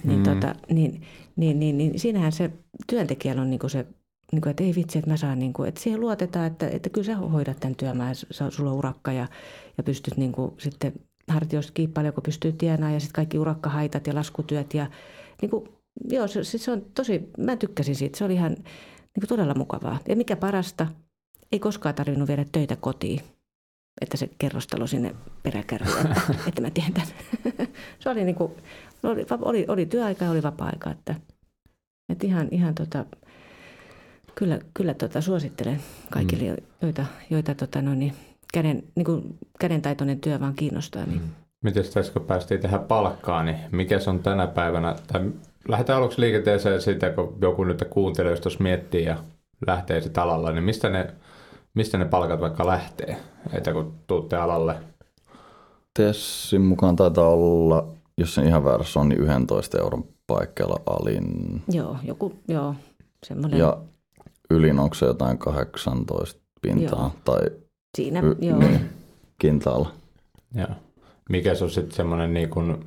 [0.03, 0.23] Niin, mm.
[0.23, 1.01] tota, niin,
[1.35, 2.51] niin, niin, niin, siinähän se
[2.87, 3.85] työntekijällä on niin se
[4.31, 6.89] niin kuin, että ei vitsi, että mä saan, niin kuin, että siihen luotetaan, että, että
[6.89, 8.15] kyllä sä hoidat tämän työmaan,
[8.49, 9.27] sulla on urakka ja,
[9.77, 10.93] ja pystyt niin kuin, sitten
[11.27, 14.87] hartioista kiinni kun pystyy tienaamaan ja sitten kaikki urakkahaitat ja laskutyöt ja
[15.41, 15.69] niin kuin,
[16.09, 19.99] joo, se, se, on tosi, mä tykkäsin siitä, se oli ihan niin kuin todella mukavaa.
[20.07, 20.87] Ja mikä parasta,
[21.51, 23.19] ei koskaan tarvinnut viedä töitä kotiin,
[24.01, 26.15] että se kerrostalo sinne peräkärryyn,
[26.47, 27.07] että mä tiedän
[27.99, 28.51] se oli, niin kuin,
[29.03, 31.15] oli, oli, oli työaika ja oli vapaa-aika, että,
[32.09, 33.05] että ihan, ihan tota,
[34.35, 35.79] Kyllä, kyllä tota, suosittelen
[36.09, 36.57] kaikille, mm.
[36.81, 38.13] joita, joita tota, no, niin,
[38.53, 41.05] käden, niin kuin kädentaitoinen työ vaan kiinnostaa.
[41.05, 41.21] Niin.
[41.21, 41.27] Mm.
[41.63, 45.31] Miten tässä kun päästiin tähän palkkaan, niin mikä se on tänä päivänä, tai
[45.67, 49.17] lähdetään aluksi liikenteeseen siitä, kun joku nyt kuuntelee, jos tuossa miettii ja
[49.67, 51.13] lähtee sitten alalla, niin mistä ne,
[51.73, 53.17] mistä ne palkat vaikka lähtee,
[53.53, 54.75] että kun tuutte alalle?
[55.97, 61.61] Tessin mukaan taitaa olla, jos sen ihan väärässä on, niin 11 euron paikkeilla alin.
[61.71, 62.75] Joo, joku, joo,
[63.25, 63.59] semmoinen.
[63.59, 63.77] Ja
[64.49, 67.11] ylin, onko se jotain 18 pintaa joo.
[67.25, 67.41] tai
[67.97, 68.59] Siinä, y- joo.
[68.59, 68.89] Niin,
[69.39, 69.91] kintaalla.
[70.55, 70.67] Joo.
[71.29, 72.85] Mikä se on sitten semmoinen niin, kuin,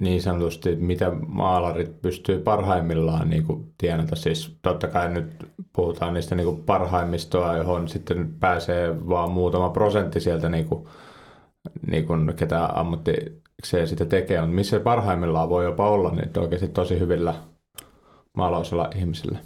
[0.00, 4.16] niin sanotusti, mitä maalarit pystyy parhaimmillaan niin kuin tienata.
[4.16, 5.26] Siis totta kai nyt
[5.72, 10.88] puhutaan niistä niin kuin parhaimmistoa, johon sitten pääsee vaan muutama prosentti sieltä, niin kuin,
[11.86, 14.40] niin kuin ketä ammattikseen sitä tekee.
[14.40, 17.34] Mutta missä parhaimmillaan voi jopa olla, niin oikeasti tosi hyvillä
[18.36, 19.38] maalausilla ihmisillä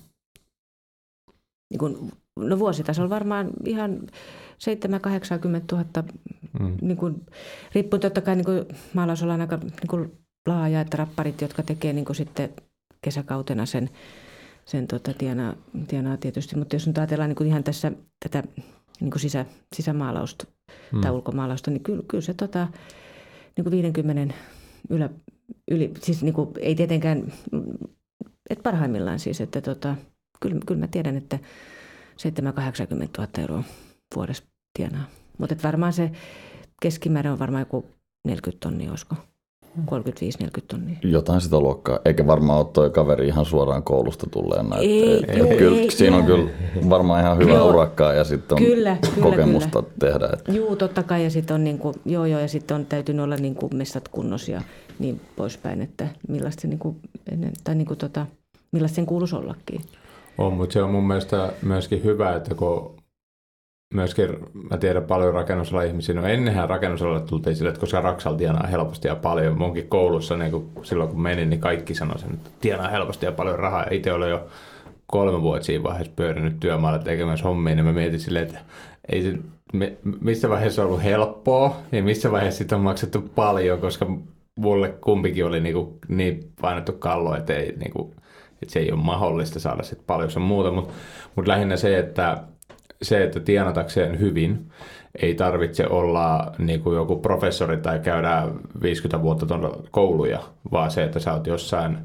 [1.71, 4.01] niin kuin, no vuositasolla varmaan ihan
[4.59, 6.09] 780 000,
[6.61, 6.77] mm.
[6.81, 7.27] niin kuin,
[7.75, 11.93] riippuu totta kai niin kuin, maalausala on aika niin kuin, laaja, että rapparit, jotka tekee
[11.93, 12.51] niin sitten
[13.03, 13.91] kesäkautena sen,
[14.65, 15.55] sen tota, tienaa,
[15.89, 18.43] tienaa tietysti, mutta jos nyt ajatellaan niin ihan tässä tätä
[19.01, 20.47] niin sisä, sisämaalausta
[20.93, 21.01] mm.
[21.01, 22.69] tai ulkomaalausta, niin kyllä, kyllä se tota,
[23.57, 24.35] niin kuin 50
[24.91, 25.11] ylä,
[25.71, 27.33] yli, siis niin kuin, ei tietenkään,
[28.51, 29.97] että parhaimmillaan siis, että tota,
[30.41, 31.39] kyllä, kyllä mä tiedän, että
[32.17, 33.65] 780 000 euroa
[34.17, 34.45] vuodessa
[34.79, 35.05] tienaa.
[35.39, 36.11] Mutta varmaan se
[36.83, 37.87] keskimäärä on varmaan joku
[38.25, 39.17] 40 tonnia, olisiko?
[39.91, 39.91] 35-40
[40.69, 40.97] tonnia.
[41.03, 41.99] Jotain sitä luokkaa.
[42.05, 44.67] Eikä varmaan ole toi kaveri ihan suoraan koulusta tulleen.
[44.79, 46.51] Ei, et, ei, kyllä, ei, siinä on kyllä
[46.89, 49.95] varmaan ihan hyvä joo, urakkaa ja sitten on kyllä, kyllä, kokemusta kyllä.
[49.99, 50.29] tehdä.
[50.33, 50.53] Että.
[50.53, 51.25] Joo, totta kai.
[51.25, 54.63] Ja sitten on, niinku, joo, joo, ja sit on täytynyt olla niinku messat kunnossa ja
[54.99, 56.97] niin poispäin, että millaista se, niinku,
[57.33, 58.27] ennen, tai niinku tota,
[58.73, 59.81] millaista sen kuuluisi ollakin.
[60.39, 62.98] On, mutta se on mun mielestä myöskin hyvä, että kun
[63.95, 64.29] myöskin,
[64.71, 69.09] mä tiedän paljon rakennusala ihmisiä, no ennenhän rakennusalalle tultiin sille, että koska Raksal tienaa helposti
[69.09, 69.59] ja paljon.
[69.59, 73.33] Munkin koulussa niin kun, silloin kun menin, niin kaikki sanoi sen, että tienaa helposti ja
[73.33, 73.83] paljon rahaa.
[73.83, 74.47] Ja itse olen jo
[75.07, 78.59] kolme vuotta siinä vaiheessa pyörinyt työmaalla tekemässä hommia, niin mä mietin silleen, että
[79.09, 79.39] ei se,
[80.21, 84.07] missä vaiheessa on ollut helppoa ja missä vaiheessa sitä on maksettu paljon, koska
[84.57, 85.77] mulle kumpikin oli niin,
[86.09, 88.13] niin painettu kallo, että ei niin kuin,
[88.63, 90.95] että se ei ole mahdollista saada sitten paljon muuta, mutta
[91.37, 92.45] mut lähinnä se, että
[93.03, 94.71] se, että tienatakseen hyvin,
[95.23, 98.49] ei tarvitse olla niin kuin joku professori tai käydä
[98.83, 100.41] 50 vuotta tuonne kouluja,
[100.73, 101.99] vaan se, että sä oot jossain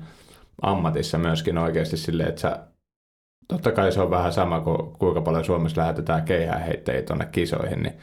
[0.62, 2.60] ammatissa myöskin oikeasti silleen, että sä,
[3.48, 7.94] totta kai se on vähän sama kuin kuinka paljon Suomessa lähetetään keihääheittäjiä tuonne kisoihin, niin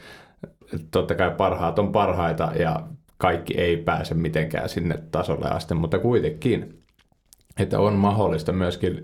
[0.91, 2.81] totta kai parhaat on parhaita ja
[3.17, 6.81] kaikki ei pääse mitenkään sinne tasolle asti, mutta kuitenkin
[7.57, 9.03] että on mahdollista myöskin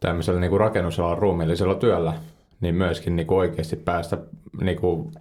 [0.00, 2.12] tämmöisellä niin kuin rakennusalan ruumiillisella työllä
[2.60, 4.18] niin myöskin niin kuin oikeasti päästä,
[4.60, 5.12] niin kuin,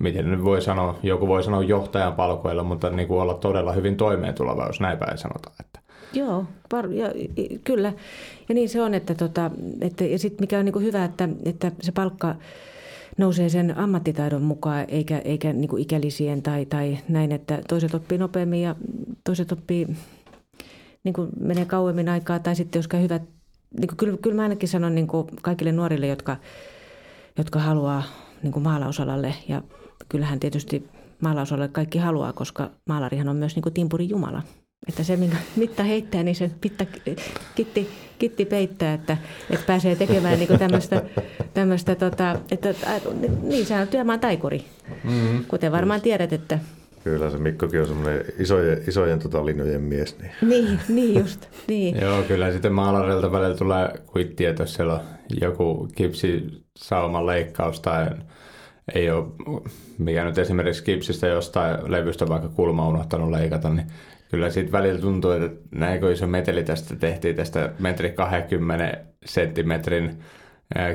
[0.00, 3.96] miten nyt voi sanoa, joku voi sanoa johtajan palkoilla, mutta niin kuin olla todella hyvin
[3.96, 5.56] toimeentuleva, jos näin päin sanotaan.
[5.60, 5.80] Että.
[6.12, 7.08] Joo, par, ja,
[7.64, 7.92] kyllä.
[8.48, 11.28] Ja niin se on, että, tota, että ja sitten mikä on niin kuin hyvä, että,
[11.44, 12.34] että se palkka
[13.18, 18.18] nousee sen ammattitaidon mukaan, eikä, eikä niin kuin ikälisien tai, tai näin, että toiset oppii
[18.18, 18.74] nopeammin ja
[19.24, 19.86] toiset oppii
[21.04, 23.22] niin kuin menee kauemmin aikaa tai sitten jos hyvät,
[23.80, 26.36] niin kuin, kyllä, kyllä mä ainakin sanon niin kuin kaikille nuorille, jotka,
[27.38, 28.02] jotka haluaa
[28.42, 29.34] niin kuin maalausalalle.
[29.48, 29.62] Ja
[30.08, 30.88] kyllähän tietysti
[31.20, 34.42] maalausalalle kaikki haluaa, koska maalarihan on myös niin kuin timpurin jumala.
[34.88, 36.86] Että se, minkä mitta heittää, niin se mitta
[37.54, 39.16] kitti, kitti peittää, että,
[39.50, 41.02] että pääsee tekemään niin tämmöistä,
[41.54, 42.74] tämmöistä tota, että
[43.42, 44.64] niin sehän on työmaan taikuri.
[45.04, 45.44] Mm-hmm.
[45.44, 46.58] Kuten varmaan tiedät, että
[47.06, 50.18] Kyllä se Mikkokin on semmoinen isojen, isojen tota, linjojen mies.
[50.18, 50.32] Niin.
[50.42, 51.46] niin, niin just.
[51.68, 52.00] Niin.
[52.02, 55.00] Joo, kyllä sitten maalarilta välillä tulee kuittia, että jos siellä on
[55.40, 58.06] joku kipsisauman leikkaus tai
[58.94, 59.26] ei ole,
[59.98, 63.86] mikä nyt esimerkiksi kipsistä jostain levystä vaikka kulma unohtanut leikata, niin
[64.30, 70.18] kyllä siitä välillä tuntuu, että näinkö iso meteli tästä tehtiin tästä metri 20 senttimetrin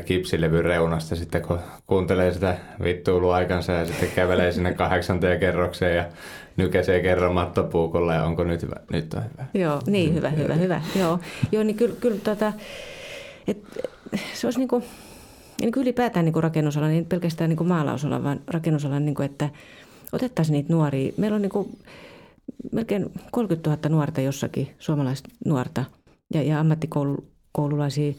[0.06, 6.06] kipsilevyn reunasta sitten, kun kuuntelee sitä vittuilua aikansa ja sitten kävelee sinne kahdeksanteen kerrokseen ja
[6.58, 8.76] nykäsee kerran mattopuukolla ja onko nyt hyvä?
[8.92, 9.46] Nyt on hyvä.
[9.54, 10.82] Joo, niin hyvä, hyvä, hyvä.
[11.00, 11.20] Joo,
[11.52, 12.54] Joo niin kyllä, kyllä tota,
[13.48, 13.58] et,
[14.34, 14.84] se olisi niin kuin,
[15.62, 19.26] niin kuin ylipäätään niin kuin rakennusala, niin pelkästään niin kuin maalausala, vaan rakennusala, niin kuin,
[19.26, 19.50] että
[20.12, 21.14] otettaisiin niitä nuoria.
[21.18, 21.78] Meillä on niin kuin,
[22.72, 25.86] melkein 30 000 nuorta jossakin, suomalaista nuorta
[26.34, 28.14] ja, ja ammattikoululaisia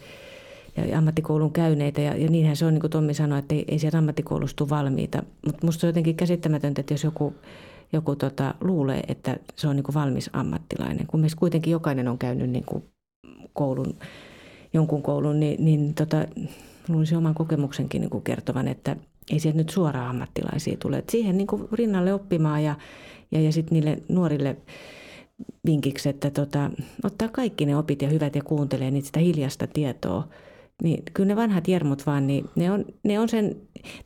[0.76, 2.00] ja ammattikoulun käyneitä.
[2.00, 5.22] Ja, ja niinhän se on, niin kuin Tommi sanoi, että ei, ei sieltä ammattikoulusta valmiita.
[5.46, 7.34] Mutta musta on jotenkin käsittämätöntä, että jos joku,
[7.92, 12.18] joku tota, luulee, että se on niin kuin valmis ammattilainen, kun meistä kuitenkin jokainen on
[12.18, 12.84] käynyt niin kuin
[13.52, 13.94] koulun,
[14.72, 16.26] jonkun koulun, niin, niin tota,
[16.88, 18.96] luulisin oman kokemuksenkin niin kuin kertovan, että
[19.30, 20.98] ei sieltä nyt suoraan ammattilaisia tule.
[20.98, 22.74] Et siihen niin kuin rinnalle oppimaan ja,
[23.30, 24.56] ja, ja sitten niille nuorille
[25.66, 26.70] vinkiksi, että tota,
[27.04, 30.28] ottaa kaikki ne opit ja hyvät ja kuuntelee niitä sitä hiljasta tietoa–
[30.82, 33.56] niin kyllä ne vanhat jermut vaan, niin ne on, ne on sen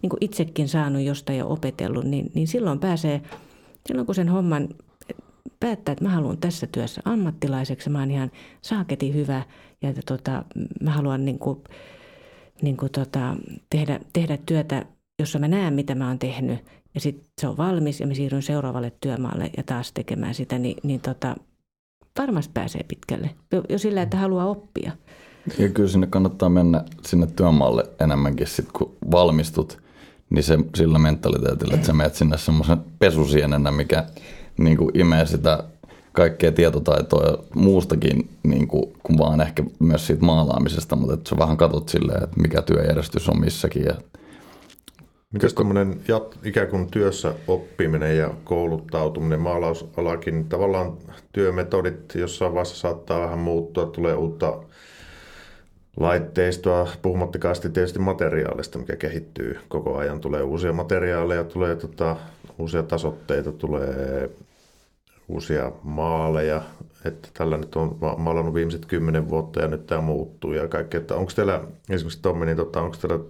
[0.02, 3.22] niin kuin itsekin saanut jostain ja opetellut, niin, niin silloin pääsee,
[3.86, 4.68] silloin kun sen homman
[5.60, 8.30] päättää, että mä haluan tässä työssä ammattilaiseksi, mä oon ihan
[8.62, 9.42] saaketi hyvä
[9.82, 10.44] ja että tota,
[10.80, 11.64] mä haluan niin kuin,
[12.62, 13.36] niin kuin tota,
[13.70, 14.86] tehdä, tehdä työtä,
[15.18, 16.58] jossa mä näen, mitä mä oon tehnyt
[16.94, 20.76] ja sitten se on valmis ja mä siirryn seuraavalle työmaalle ja taas tekemään sitä, niin,
[20.82, 21.36] niin tota,
[22.18, 24.92] varmasti pääsee pitkälle jo, jo sillä, että haluaa oppia.
[25.58, 29.78] Ja kyllä sinne kannattaa mennä sinne työmaalle enemmänkin sit, kun valmistut,
[30.30, 34.04] niin se sillä mentaliteetillä, että sä menet sinne semmoisen pesusienenä, mikä
[34.58, 35.64] niin kuin imee sitä
[36.12, 41.36] kaikkea tietotaitoa ja muustakin niin kuin, kuin vaan ehkä myös siitä maalaamisesta, mutta että sä
[41.38, 43.84] vähän katot silleen, että mikä työjärjestys on missäkin.
[43.84, 43.94] Ja...
[45.32, 46.00] Mikäs tämmöinen
[46.44, 50.96] ikään kuin työssä oppiminen ja kouluttautuminen, maalausalakin, tavallaan
[51.32, 54.58] työmetodit jossain vaiheessa saattaa vähän muuttua, tulee uutta
[55.96, 60.20] laitteistoa, puhumattakaan tietysti materiaalista, mikä kehittyy koko ajan.
[60.20, 62.16] Tulee uusia materiaaleja, tulee tota,
[62.58, 64.30] uusia tasotteita, tulee
[65.28, 66.62] uusia maaleja.
[67.04, 70.96] Että tällä nyt on maalannut viimeiset kymmenen vuotta ja nyt tämä muuttuu ja kaikki.
[70.96, 73.24] Että onko teillä, esimerkiksi Tommi, niin tota, onko teillä,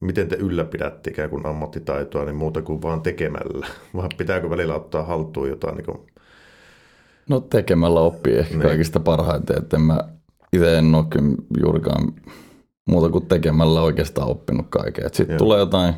[0.00, 3.66] miten te ylläpidätte ikään kuin ammattitaitoa niin muuta kuin vaan tekemällä?
[3.96, 5.76] Vai pitääkö välillä ottaa haltuun jotain?
[5.76, 5.98] Niin kuin...
[7.28, 8.62] No tekemällä oppii ehkä niin.
[8.62, 10.04] kaikista parhaiten, että en mä
[10.52, 12.12] itse en ole kyllä juurikaan
[12.88, 15.10] muuta kuin tekemällä oikeastaan oppinut kaiken.
[15.12, 15.94] Sitten tulee jotain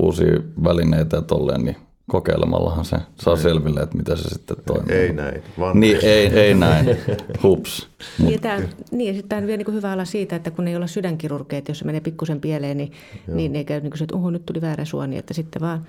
[0.00, 3.40] uusia välineitä ja tolleen, niin kokeilemallahan se saa ei.
[3.40, 4.96] selville, että mitä se sitten toimii.
[4.96, 5.42] Ei näin.
[5.74, 6.86] Niin, ei, ei näin.
[7.42, 7.88] Hups.
[8.18, 8.32] Mut.
[8.32, 10.76] Ja, tämä, niin, ja sitten tämä on vielä niin hyvä olla siitä, että kun ei
[10.76, 12.92] olla sydänkirurgeet, jos se menee pikkusen pieleen, niin,
[13.26, 15.86] niin ei käy niin kuin se, että uhu, nyt tuli väärä suoni, että sitten vaan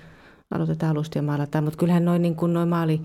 [0.50, 1.64] aloitetaan alusta ja maalataan.
[1.64, 3.00] Mutta kyllähän noin, niin kuin noin maali,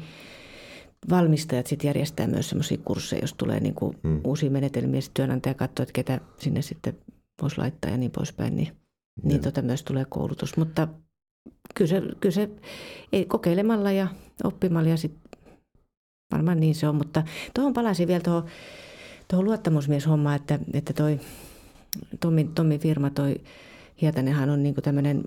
[1.10, 4.22] valmistajat sitten järjestää myös semmoisia kursseja, jos tulee niin kuin mm.
[4.24, 5.02] uusia menetelmiä.
[5.02, 6.98] Sitten työnantaja katsoo, että ketä sinne sitten
[7.42, 8.56] voisi laittaa ja niin poispäin.
[8.56, 8.72] Niin,
[9.24, 10.58] niin tota myös tulee koulutus.
[10.58, 10.88] Mutta
[11.76, 12.50] kyllä se, kyllä se
[13.14, 14.08] ei, kokeilemalla ja
[14.44, 15.42] oppimalla ja sitten
[16.32, 16.96] varmaan niin se on.
[16.96, 18.46] Mutta tuohon palasin vielä tuohon,
[19.28, 21.20] tuohon luottamusmieshommaan, että, että toi
[22.20, 23.36] Tommi, Tommi firma, toi
[24.02, 25.24] Hietanenhan on niin tämmöinen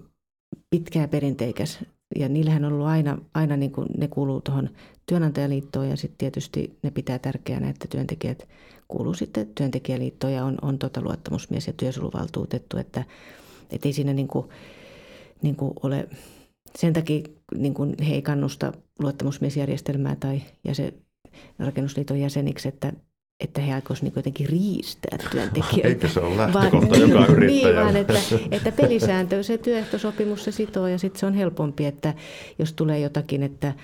[0.71, 1.79] pitkää perinteikäs
[2.17, 4.71] ja niillähän on ollut aina, aina niin kuin ne kuuluu tuohon
[5.07, 8.49] työnantajaliittoon ja sitten tietysti ne pitää tärkeänä, että työntekijät
[8.89, 13.05] kuuluu sitten työntekijäliittoon ja on, on tota luottamusmies ja työsuluvaltuutettu, että
[13.71, 14.49] et ei siinä niin kuin,
[15.43, 16.09] niin kuin ole,
[16.79, 17.23] sen takia
[17.55, 20.93] niin kuin he ei kannusta luottamusmiesjärjestelmää tai jäsen,
[21.59, 22.93] rakennusliiton jäseniksi, että
[23.41, 25.89] että he aikoisivat niin jotenkin riistää työntekijöitä.
[25.89, 28.21] Eikö se ole lähtökohta vaan, joka niin, Niin, vaan että,
[28.51, 32.15] että pelisääntö, se työehtosopimus se sitoo ja sitten se on helpompi, että
[32.59, 33.75] jos tulee jotakin, että,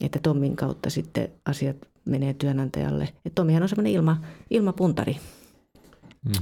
[0.00, 3.08] että Tommin kautta sitten asiat menee työnantajalle.
[3.24, 5.16] Et Tommihan on semmoinen ilma, ilmapuntari.
[6.24, 6.32] Mm.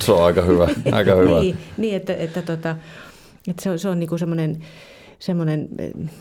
[0.00, 0.68] Se on aika hyvä.
[0.92, 1.40] Aika hyvä.
[1.40, 2.76] niin, niin, että, että, tota,
[3.48, 4.64] että se on, se on niin semmoinen,
[5.18, 5.68] semmoinen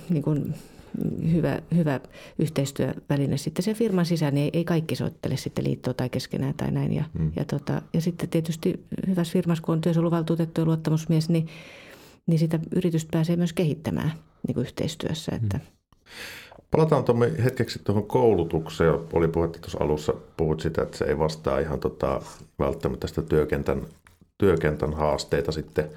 [0.10, 0.56] niin kuin
[1.32, 2.00] hyvä, hyvä
[2.40, 6.72] yhteistyöväline sitten se firman sisään, niin ei, ei kaikki soittele sitten liittoa tai keskenään tai
[6.72, 6.94] näin.
[6.94, 7.32] Ja, mm.
[7.36, 11.48] ja, tota, ja sitten tietysti hyvässä firmassa, kun on työsuojeluvaltuutettu ja luottamusmies, niin,
[12.28, 14.14] niin sitä yritystä pääsee myös kehittämään
[14.48, 15.32] niin kuin yhteistyössä.
[15.36, 15.58] Että.
[15.58, 15.64] Mm.
[16.72, 19.00] Palataan Tommi hetkeksi tuohon koulutukseen.
[19.14, 22.22] Oli puhetta tuossa alussa, puhut sitä, että se ei vastaa ihan tota,
[22.60, 23.82] välttämättä sitä työkentän,
[24.38, 25.90] työkentän haasteita sitten.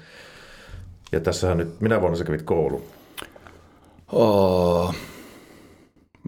[1.11, 2.83] Ja tässähän nyt, minä vuonna sä kävit koulu?
[4.11, 4.95] Oh,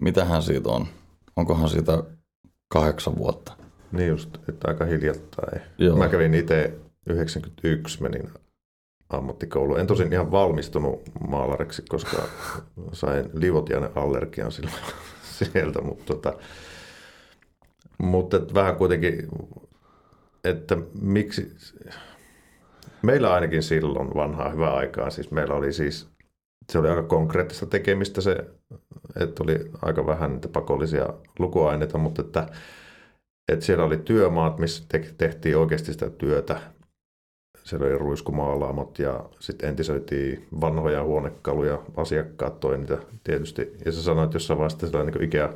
[0.00, 0.86] mitähän siitä on?
[1.36, 2.02] Onkohan siitä
[2.68, 3.52] kahdeksan vuotta?
[3.92, 5.62] Niin just, että aika hiljattain.
[5.78, 5.96] Joo.
[5.96, 8.30] Mä kävin itse 91, menin
[9.08, 9.76] ammattikoulu.
[9.76, 12.22] En tosin ihan valmistunut maalariksi, koska
[12.92, 14.74] sain livotiainen allergian silloin
[15.38, 16.34] sieltä, mutta, tota,
[17.98, 19.28] mutta että vähän kuitenkin,
[20.44, 21.56] että miksi,
[23.02, 26.08] meillä ainakin silloin vanhaa hyvää aikaa, siis meillä oli siis,
[26.68, 28.44] se oli aika konkreettista tekemistä se,
[29.20, 32.46] että oli aika vähän niitä pakollisia lukuaineita, mutta että,
[33.52, 34.84] että siellä oli työmaat, missä
[35.18, 36.60] tehtiin oikeasti sitä työtä,
[37.64, 43.72] siellä oli ruiskumaalaamot ja sitten entisöitiin vanhoja huonekaluja, asiakkaat toi niitä tietysti.
[43.84, 45.52] Ja sä sanoit jossain vaiheessa sellainen niin Ikea,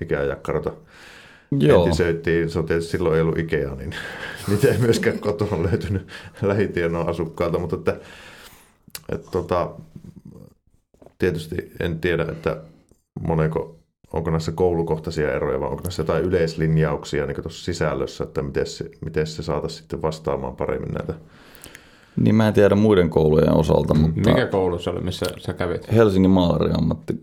[0.00, 0.72] Ikea-jakkarota
[1.50, 1.84] Joo.
[1.84, 2.50] entisöitiin.
[2.50, 3.94] Se on tietysti silloin ei ollut Ikea, niin
[4.48, 6.08] niitä ei myöskään kotona löytynyt
[6.42, 7.96] lähitienoa asukkaalta, mutta että,
[9.12, 9.70] että tota,
[11.18, 12.56] tietysti en tiedä, että
[13.20, 13.78] moneko,
[14.12, 18.90] onko näissä koulukohtaisia eroja vai onko näissä jotain yleislinjauksia niin tuossa sisällössä, että miten se,
[19.04, 21.14] miten se saataisiin sitten vastaamaan paremmin näitä
[22.16, 24.30] niin mä en tiedä muiden koulujen osalta, mutta...
[24.30, 25.92] Mikä koulu se oli, missä sä kävit?
[25.92, 27.22] Helsingin maalariammatti.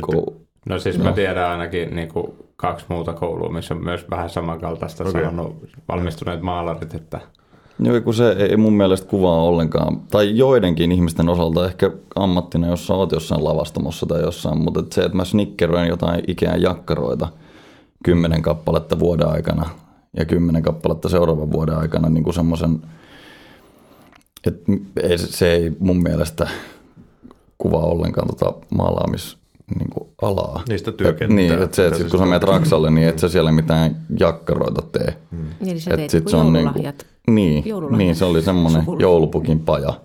[0.00, 0.46] Koulu.
[0.66, 1.04] No siis no.
[1.04, 5.22] mä tiedän ainakin niin kuin kaksi muuta koulua, missä on myös vähän samankaltaista okay.
[5.24, 5.56] sanonut
[5.88, 7.20] valmistuneet maalarit, että...
[7.82, 12.86] Joo, kun se ei mun mielestä kuvaa ollenkaan, tai joidenkin ihmisten osalta ehkä ammattina, jos
[12.86, 17.28] sä oot jossain lavastamossa tai jossain, mutta et se, että mä snickeroin jotain ikään jakkaroita
[18.04, 19.70] kymmenen kappaletta vuoden aikana
[20.16, 22.80] ja kymmenen kappaletta seuraavan vuoden aikana niin kuin semmoisen–
[24.46, 24.62] et
[25.02, 26.48] ei, se ei mun mielestä
[27.58, 29.36] kuvaa ollenkaan tota maalaamis
[29.78, 30.62] niin kuin alaa.
[30.68, 31.36] Niistä työkenttää.
[31.36, 34.82] Niin, että se, että sit, kun sä menet Raksalle, niin et sä siellä mitään jakkaroita
[34.82, 35.16] tee.
[35.30, 35.46] Hmm.
[35.66, 36.92] Eli sä teet sit se on niin, kuin,
[37.34, 37.64] niin,
[37.96, 40.00] niin, se oli semmoinen joulupukin paja.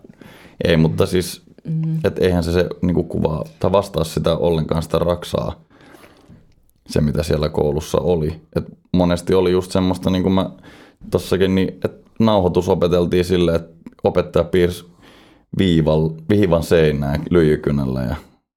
[0.63, 1.97] Ei, mutta siis, mm.
[2.03, 5.61] että eihän se, se niin kuin kuvaa, tai vastaa sitä ollenkaan sitä Raksaa,
[6.87, 8.41] se mitä siellä koulussa oli.
[8.55, 10.49] Et monesti oli just semmoista, niin kuin mä
[11.11, 14.85] tossakin, niin, että nauhoitus opeteltiin silleen, että opettaja piirsi
[15.57, 18.15] viival, viivan seinään lyijykynällä ja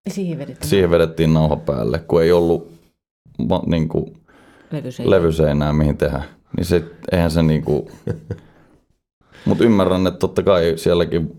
[0.08, 2.72] siihen vedettiin, siihen vedettiin nauha päälle, kun ei ollut
[3.66, 4.16] niin kuin,
[4.70, 5.10] levyseinää.
[5.10, 6.22] levyseinää mihin tehdä.
[6.56, 7.86] Niin se, eihän se niin kuin...
[9.44, 11.36] Mutta ymmärrän, että totta kai sielläkin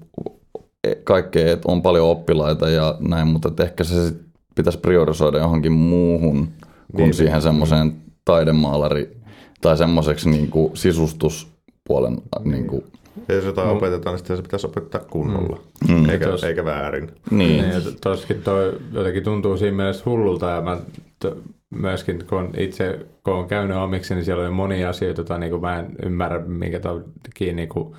[1.04, 4.18] kaikkea, että on paljon oppilaita ja näin, mutta ehkä se sit
[4.56, 6.48] pitäisi priorisoida johonkin muuhun
[6.96, 7.42] kuin niin, siihen niin.
[7.42, 9.18] semmoiseen taidemaalari
[9.62, 12.84] tai semmoiseksi niin kuin sisustuspuolen niin kuin
[13.28, 13.78] ja jos jotain mm.
[13.78, 16.10] opetetaan, niin se pitäisi opettaa kunnolla, mm.
[16.10, 17.12] eikä, tos, eikä väärin.
[17.32, 17.70] Niin.
[17.70, 20.78] niin toskin toi jotenkin tuntuu siinä mielessä hullulta, ja mä
[21.20, 21.38] to,
[21.70, 25.62] myöskin kun itse kun olen käynyt omiksi, niin siellä oli monia asioita, joita niin kuin
[25.62, 27.96] mä en ymmärrä, minkä takia niin kuin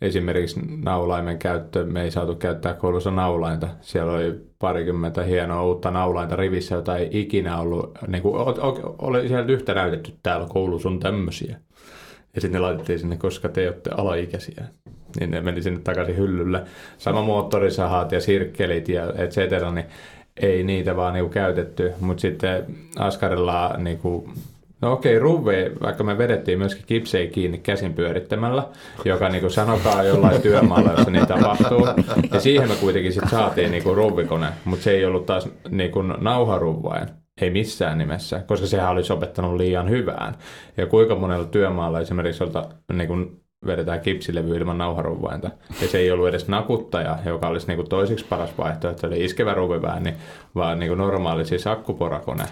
[0.00, 3.68] esimerkiksi naulaimen käyttö, me ei saatu käyttää koulussa naulainta.
[3.80, 8.34] Siellä oli parikymmentä hienoa uutta naulainta rivissä, jota ei ikinä ollut, niin kuin,
[8.98, 11.56] oli sieltä yhtä näytetty, täällä koulussa on tämmöisiä.
[12.34, 14.64] Ja sitten ne laitettiin sinne, koska te olette alaikäisiä.
[15.20, 16.62] Niin ne meni sinne takaisin hyllylle.
[16.98, 19.86] Sama moottorisahat ja sirkkelit ja et cetera, niin
[20.40, 21.92] ei niitä vaan niinku käytetty.
[22.00, 22.66] Mutta sitten
[22.98, 24.28] Askarilla niinku,
[24.84, 28.68] No okei, ruve, vaikka me vedettiin myöskin kipsei kiinni käsin pyörittämällä,
[29.04, 31.86] joka niin sanotaan jollain työmaalla, jossa niin tapahtuu.
[32.32, 37.08] Ja siihen me kuitenkin sitten saatiin niin ruuvikone, mutta se ei ollut taas niin nauharuvvain.
[37.40, 40.34] Ei missään nimessä, koska sehän olisi opettanut liian hyvään.
[40.76, 45.50] Ja kuinka monella työmaalla esimerkiksi jolta, niin kuin vedetään kipsilevy ilman nauharuvvainta.
[45.82, 49.54] Ja se ei ollut edes nakuttaja, joka olisi niin kuin toisiksi paras vaihtoehto, eli iskevä
[49.54, 50.14] ruvivääni,
[50.54, 52.44] vaan niin kuin normaali siis akkuporakone,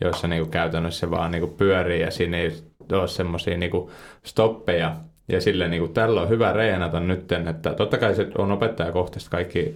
[0.00, 2.52] jossa niin kuin käytännössä vaan niin kuin pyörii ja siinä ei
[2.92, 3.90] ole semmoisia niin
[4.24, 4.96] stoppeja.
[5.28, 9.30] Ja sille niin kuin, tällä on hyvä reenata nyt, että totta kai se on opettajakohtaisesti
[9.30, 9.74] kaikki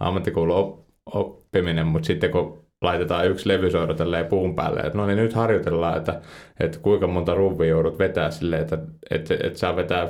[0.00, 5.32] ammattikoulun oppiminen, mutta sitten kun laitetaan yksi levysoiro tälleen puun päälle, että no niin nyt
[5.32, 6.20] harjoitellaan, että,
[6.60, 8.78] että kuinka monta ruvia joudut vetää silleen, että,
[9.10, 10.08] että, että saa vetää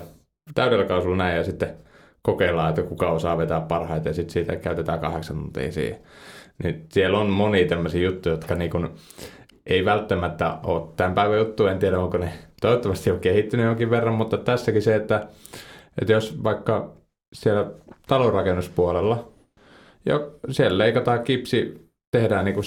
[0.54, 1.76] täydellä kaasulla näin ja sitten
[2.22, 5.98] kokeillaan, että kuka osaa vetää parhaiten ja sitten siitä käytetään kahdeksan tuntia siihen.
[6.62, 8.88] Niin siellä on moni tämmöisiä juttuja, jotka niin
[9.66, 14.14] ei välttämättä ole tämän päivän juttu, en tiedä onko ne toivottavasti on kehittynyt jonkin verran,
[14.14, 15.26] mutta tässäkin se, että,
[16.00, 16.92] että jos vaikka
[17.32, 17.70] siellä
[18.06, 19.28] talonrakennuspuolella,
[20.06, 21.85] jo siellä leikataan kipsi
[22.16, 22.64] tehdään niin kuin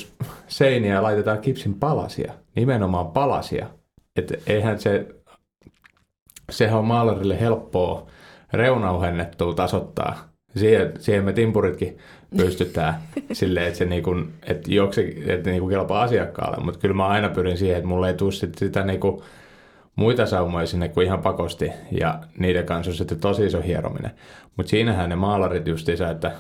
[0.48, 3.68] seiniä ja laitetaan kipsin palasia, nimenomaan palasia.
[4.16, 5.08] Että eihän se,
[6.50, 8.08] sehän on maalarille helppoa
[8.54, 10.30] reunauhennettua tasoittaa.
[10.56, 11.98] Siihen, siihen me timpuritkin
[12.38, 12.94] pystytään
[13.32, 14.16] silleen, että se niinku,
[14.48, 16.64] että juoksi, että niinku kelpaa asiakkaalle.
[16.64, 19.24] Mutta kyllä mä aina pyrin siihen, että mulla ei tule sit sitä niinku
[19.96, 21.72] muita saumoja sinne kuin ihan pakosti.
[21.92, 24.12] Ja niiden kanssa on sitten tosi iso hierominen.
[24.58, 26.32] Mutta siinähän ne maalarit justiinsa, että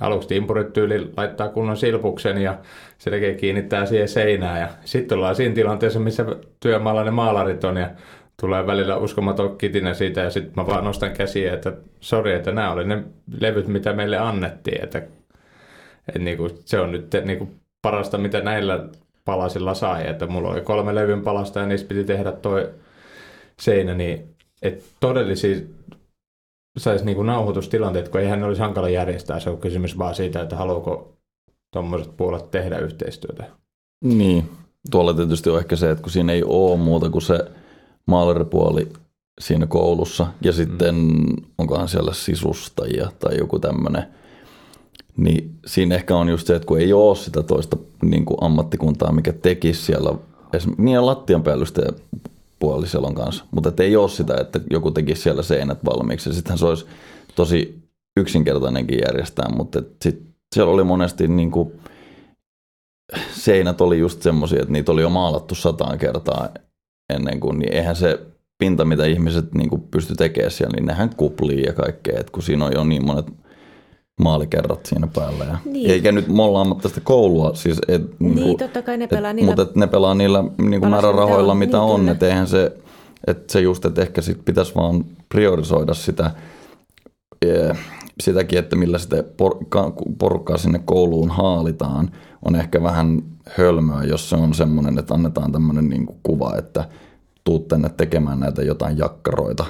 [0.00, 2.58] aluksi timpurit tyyli laittaa kunnon silpuksen ja
[2.98, 4.60] se tekee kiinnittää siihen seinään.
[4.60, 6.26] Ja sitten ollaan siinä tilanteessa, missä
[6.60, 7.90] työmaalla ne maalarit on ja
[8.40, 12.72] tulee välillä uskomaton kitinä siitä ja sitten mä vaan nostan käsiä, että sori, että nämä
[12.72, 13.02] oli ne
[13.40, 14.84] levyt, mitä meille annettiin.
[14.84, 14.98] Että,
[16.08, 17.48] että niinku, se on nyt niinku
[17.82, 18.88] parasta, mitä näillä
[19.24, 20.08] palasilla sai.
[20.08, 22.70] Että mulla oli kolme levyn palasta ja niistä piti tehdä toi
[23.60, 25.56] seinä, niin että todellisia
[26.80, 29.40] saisi niinku nauhoitustilanteet, kun eihän ne olisi hankala järjestää.
[29.40, 31.12] Se on kysymys vaan siitä, että haluuko
[31.72, 33.44] tuommoiset puolet tehdä yhteistyötä.
[34.04, 34.48] Niin,
[34.90, 37.38] tuolla tietysti on ehkä se, että kun siinä ei ole muuta kuin se
[38.06, 38.88] maalaripuoli
[39.40, 41.36] siinä koulussa ja sitten mm.
[41.58, 44.04] onkohan siellä sisustajia tai joku tämmöinen,
[45.16, 49.12] niin siinä ehkä on just se, että kun ei ole sitä toista niin kuin ammattikuntaa,
[49.12, 50.14] mikä tekisi siellä,
[50.78, 51.94] niin lattian päällysteen
[52.60, 56.34] puoli siellä on kanssa, mutta ei ole sitä, että joku tekisi siellä seinät valmiiksi.
[56.34, 56.86] Sittenhän se olisi
[57.34, 57.82] tosi
[58.16, 60.22] yksinkertainenkin järjestää, mutta sit
[60.54, 61.72] siellä oli monesti niin kuin,
[63.32, 66.48] seinät oli just semmoisia, että niitä oli jo maalattu sataan kertaa
[67.14, 68.20] ennen kuin, niin eihän se
[68.58, 72.42] pinta, mitä ihmiset niin kuin pysty tekemään siellä, niin nehän kuplii ja kaikkea, että kun
[72.42, 73.26] siinä on jo niin monet
[74.22, 75.44] maalikerrat siinä päällä.
[75.44, 75.90] Ja, niin.
[75.90, 79.36] Eikä nyt ollaan tästä koulua, siis et, niin, niin kuin, totta kai ne pelaa et,
[79.36, 79.50] niillä...
[79.50, 82.76] Mutta et ne pelaa niillä niin kuin määrärahoilla, mitä niin, on, että eihän se,
[83.26, 86.30] että se just, että ehkä sit pitäisi vaan priorisoida sitä,
[87.42, 87.74] e,
[88.20, 89.24] sitäkin, että millä sitä
[90.18, 92.10] porukkaa sinne kouluun haalitaan,
[92.44, 96.84] on ehkä vähän hölmöä, jos se on semmoinen, että annetaan tämmöinen niin kuin kuva, että
[97.44, 99.64] tuut tänne tekemään näitä jotain jakkaroita.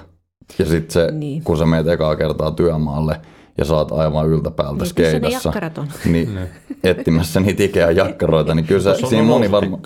[0.59, 1.44] Ja sitten se, niin.
[1.44, 3.20] kun sä meet ekaa kertaa työmaalle
[3.59, 5.53] ja saat aivan yltäpäältä niin, skeidassa,
[6.12, 6.38] niin
[6.84, 9.82] etsimässä niitä Ikean jakkaroita, niin kyllä se, siinä moni varmaan...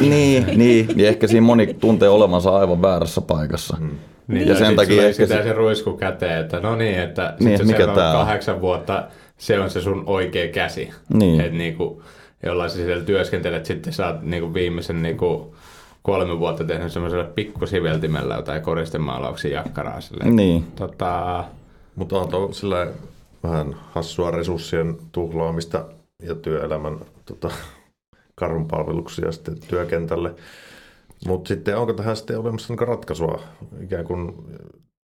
[0.00, 0.58] Niin, niin,
[0.96, 3.76] niin, ehkä siinä moni tuntee olevansa aivan väärässä paikassa.
[3.76, 3.90] Hmm.
[4.28, 5.42] Niin, ja sen takia ehkä se...
[5.42, 9.04] se ruisku käteen, että no niin, että niin, sit mikä tää kahdeksan vuotta
[9.38, 10.90] se on se sun oikea käsi.
[11.14, 11.40] Niin.
[11.40, 12.02] Että niinku,
[12.42, 15.54] jolla sä siellä työskentelet, sitten sä oot niinku viimeisen niinku
[16.02, 20.00] kolme vuotta tehnyt semmoisella pikkusiveltimellä tai koristemaalauksia jakkaraa.
[20.00, 20.36] Silleen.
[20.36, 20.66] Niin.
[20.76, 21.44] Tota...
[22.00, 22.50] Mutta on tuo
[23.42, 25.84] vähän hassua resurssien tuhlaamista
[26.22, 27.50] ja työelämän tota,
[28.34, 30.34] karhunpalveluksia sitten työkentälle.
[31.26, 33.40] Mutta sitten onko tähän sitten olemassa niin ratkaisua?
[33.80, 34.32] Ikään kuin,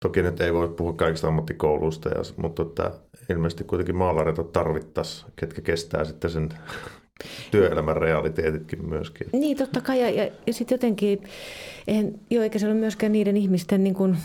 [0.01, 2.91] toki nyt ei voi puhua kaikista ammattikouluista, ja, mutta että
[3.31, 6.49] ilmeisesti kuitenkin maalareita tarvittaisiin, ketkä kestää sitten sen
[7.51, 9.27] työelämän realiteetitkin myöskin.
[9.33, 10.01] Niin, totta kai.
[10.01, 11.23] Ja, ja, sitten jotenkin,
[11.89, 14.17] eihän, jo eikä se ole myöskään niiden ihmisten niin kuin,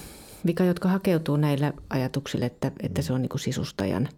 [0.46, 4.10] vika, jotka hakeutuu näillä ajatuksille, että, että se on niin kuin sisustajan.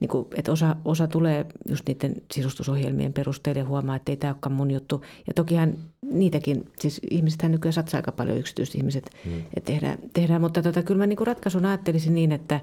[0.00, 4.32] Niin kuin, että osa, osa tulee just niiden sisustusohjelmien perusteella ja huomaa, että ei tämä
[4.32, 5.04] olekaan mun juttu.
[5.26, 9.38] Ja tokihan niitäkin, siis ihmisethän nykyään satsaa aika paljon yksityiset ihmiset, hmm.
[9.38, 10.40] että tehdään, tehdään.
[10.40, 12.60] Mutta tota, kyllä mä niin kuin ratkaisun ajattelisin niin, että,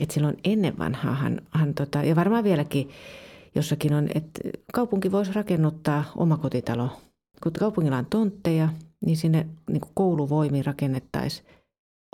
[0.00, 2.88] että silloin ennen vanhaahan, hän, tota, ja varmaan vieläkin–
[3.56, 4.40] jossakin on, että
[4.72, 6.88] kaupunki voisi rakennuttaa omakotitalo.
[7.42, 8.68] Kun kaupungilla on tontteja,
[9.06, 11.46] niin sinne niin kuin kouluvoimiin rakennettaisiin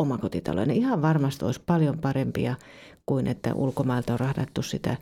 [0.03, 0.65] omakotitalo.
[0.65, 2.55] Ne ihan varmasti olisi paljon parempia
[3.07, 4.97] kuin että ulkomailta on rahdattu sitä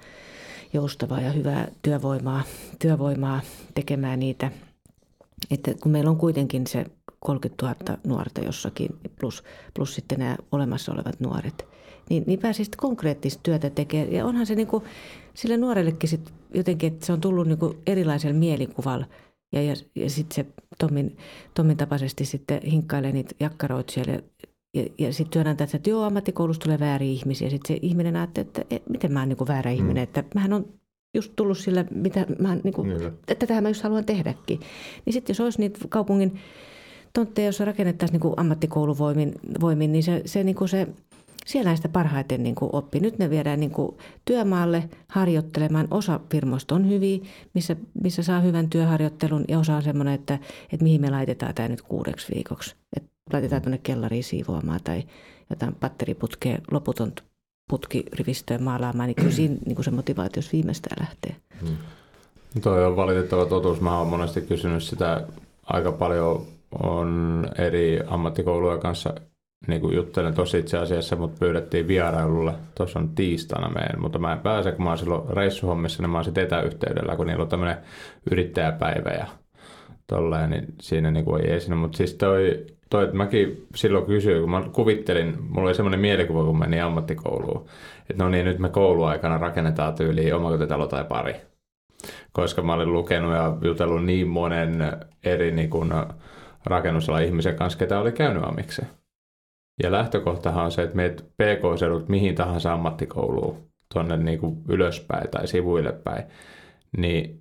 [0.73, 2.43] joustavaa ja hyvää työvoimaa,
[2.79, 3.41] työvoimaa
[3.75, 4.51] tekemään niitä.
[5.51, 6.87] Että kun meillä on kuitenkin se
[7.21, 8.89] 30 000 nuorta jossakin,
[9.21, 9.45] plus,
[9.75, 11.67] plus sitten nämä olemassa olevat nuoret,
[12.11, 14.13] niin, niin pääsisi konkreettista työtä tekemään.
[14.13, 14.85] Ja onhan se niin kuin,
[15.35, 19.07] sille nuorellekin sit jotenkin, että se on tullut niin kuin erilaisella mielikuvalla.
[19.53, 20.47] Ja, ja, ja sitten se
[20.79, 21.17] Tommin,
[21.55, 24.23] Tommin tapaisesti sitten hinkkailee niitä jakkaroita siellä.
[24.75, 27.51] Ja, ja, ja sitten työnantaja, että joo, ammattikoulussa tulee vääriä ihmisiä.
[27.51, 29.77] Sitten se ihminen ajattelee, että et, miten mä oon niin väärä mm.
[29.77, 30.03] ihminen.
[30.03, 30.69] Että mähän on
[31.15, 32.91] just tullut sillä, mitä mä, niin kuin,
[33.29, 34.61] että tähän mä just haluan tehdäkin.
[35.07, 36.41] Niin sitten jos olisi niitä kaupungin
[37.13, 40.89] tontteja, joissa rakennettaisiin niin ammattikouluvoimin, voimin, niin se, se, niin kuin se
[41.47, 43.01] siellä sitä parhaiten niin kuin oppi.
[43.01, 45.89] Nyt ne viedään niin kuin työmaalle harjoittelemaan.
[45.91, 47.19] Osa firmoista on hyviä,
[47.55, 50.39] missä, missä saa hyvän työharjoittelun ja osa on semmoinen, että,
[50.73, 52.75] että mihin me laitetaan tämä nyt kuudeksi viikoksi.
[52.97, 55.03] Että laitetaan tuonne kellariin siivoamaan tai
[55.51, 57.13] jotain batteriputkea, loputon
[57.71, 61.37] putkirivistöön maalaamaan, niin kyllä siinä niin kuin se motivaatio viimeistään lähtee.
[61.61, 61.77] Hmm.
[62.63, 63.81] Toi on valitettava totuus.
[63.81, 65.27] Mä oon monesti kysynyt sitä
[65.63, 66.47] aika paljon
[66.83, 69.15] on eri ammattikouluja kanssa
[69.67, 72.55] niin kuin juttelen tosi itse asiassa, mutta pyydettiin vierailulle.
[72.75, 76.19] Tuossa on tiistaina meidän, mutta mä en pääse, kun mä oon silloin reissuhommissa, niin mä
[76.19, 77.77] oon sitten etäyhteydellä, kun niillä on tämmöinen
[78.31, 79.27] yrittäjäpäivä ja
[80.07, 81.77] tolleen, niin siinä niin kuin ei esine.
[81.77, 86.45] Mutta siis toi, toi, että mäkin silloin kysyin, kun mä kuvittelin, mulla oli semmoinen mielikuva,
[86.45, 87.67] kun menin ammattikouluun,
[88.11, 91.35] että no niin, nyt me kouluaikana rakennetaan tyyliin omakotitalo tai pari.
[92.33, 94.93] Koska mä olin lukenut ja jutellut niin monen
[95.25, 95.93] eri niin kuin,
[96.67, 98.83] rakennusalan ihmisen kanssa, ketä oli käynyt amikse.
[99.83, 105.49] Ja lähtökohtahan on se, että meet PK-sedut mihin tahansa ammattikouluun, tuonne niin kuin ylöspäin tai
[105.49, 106.25] sivuille päin,
[106.97, 107.40] niin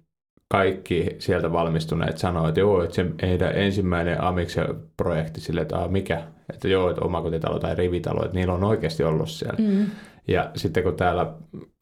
[0.52, 4.66] kaikki sieltä valmistuneet sanoo, että joo, että se heidän ensimmäinen amiksen
[4.98, 6.24] projekti sille, että mikä,
[6.54, 9.58] että joo, että omakotitalo tai rivitalo, että niillä on oikeasti ollut siellä.
[9.60, 9.86] Mm.
[10.28, 11.34] Ja sitten kun täällä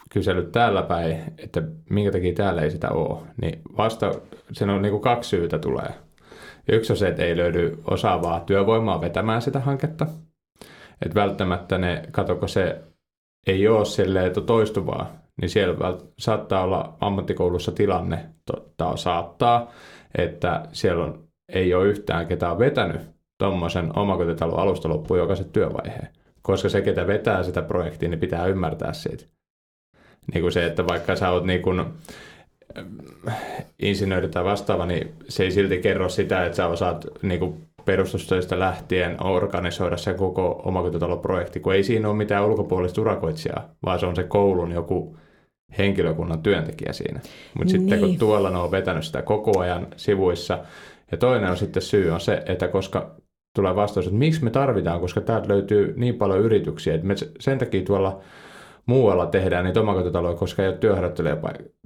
[0.09, 4.11] kyselyt täällä päin, että minkä takia täällä ei sitä ole, niin vasta
[4.51, 5.93] sen on niin kuin kaksi syytä tulee.
[6.71, 10.07] Yksi on se, että ei löydy osaavaa työvoimaa vetämään sitä hanketta.
[11.01, 12.81] Että välttämättä ne, katoko se
[13.47, 19.71] ei ole silleen, että toistuvaa, niin siellä saattaa olla ammattikoulussa tilanne, totta, saattaa,
[20.17, 21.23] että siellä on,
[21.53, 23.01] ei ole yhtään ketään vetänyt
[23.37, 26.07] tuommoisen omakotitalon alusta loppuun jokaisen työvaiheen.
[26.41, 29.25] Koska se, ketä vetää sitä projektia, niin pitää ymmärtää siitä.
[30.33, 31.85] Niin kuin se, että vaikka sä oot niin kuin,
[33.79, 38.59] insinööri tai vastaava, niin se ei silti kerro sitä, että sä osaat niin kuin perustustöistä
[38.59, 44.15] lähtien organisoida se koko omakotitaloprojekti, kun ei siinä ole mitään ulkopuolista urakoitsijaa, vaan se on
[44.15, 45.17] se koulun joku
[45.77, 47.19] henkilökunnan työntekijä siinä.
[47.57, 47.81] Mutta niin.
[47.81, 48.19] sitten kun niin.
[48.19, 50.59] tuolla ne on vetänyt sitä koko ajan sivuissa,
[51.11, 53.15] ja toinen on sitten syy on se, että koska
[53.55, 57.57] tulee vastaus, että miksi me tarvitaan, koska täältä löytyy niin paljon yrityksiä, että me sen
[57.57, 58.19] takia tuolla
[58.85, 60.77] muualla tehdään niitä omakotitaloja, koska ei ole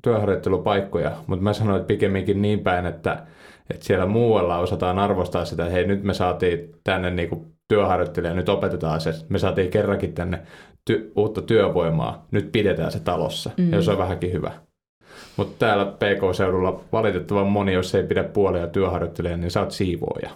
[0.04, 3.26] työharjoittelupaikkoja, mutta mä sanoin, että pikemminkin niin päin, että,
[3.70, 8.50] että siellä muualla osataan arvostaa sitä, että hei nyt me saatiin tänne niinku työharjoittelija, nyt
[8.50, 10.40] opetetaan se, me saatiin kerrankin tänne
[10.90, 13.72] ty- uutta työvoimaa, nyt pidetään se talossa, mm.
[13.72, 14.52] ja se on vähänkin hyvä.
[15.38, 20.30] Mutta täällä PK-seudulla valitettavan moni, jos ei pidä puolia työharjoittelijaa, niin sä oot siivooja.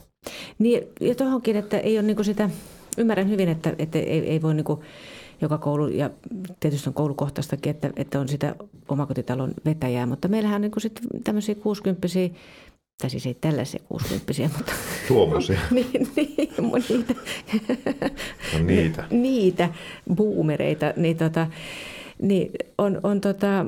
[0.59, 2.49] Niin, ja tuohonkin, että ei ole niinku sitä,
[2.97, 4.83] ymmärrän hyvin, että, että ei, ei voi niinku
[5.41, 6.09] joka koulu, ja
[6.59, 8.55] tietysti on koulukohtaistakin, että, että on sitä
[8.89, 12.07] omakotitalon vetäjää, mutta meillähän on niin sitten tämmöisiä 60
[13.01, 14.71] tai siis ei tällaisia 60 mutta...
[15.07, 15.59] Tuommoisia.
[15.71, 16.37] niin, niin,
[16.89, 17.13] niitä.
[18.53, 19.03] No niitä.
[19.09, 19.69] niitä
[20.15, 21.47] boomereita, niin, tota,
[22.21, 23.65] niin on, on tota,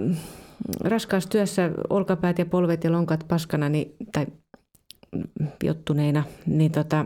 [0.84, 4.28] raskaassa työssä olkapäät ja polvet ja lonkat paskana niin, tai
[5.64, 7.06] jottuneina, niin tota,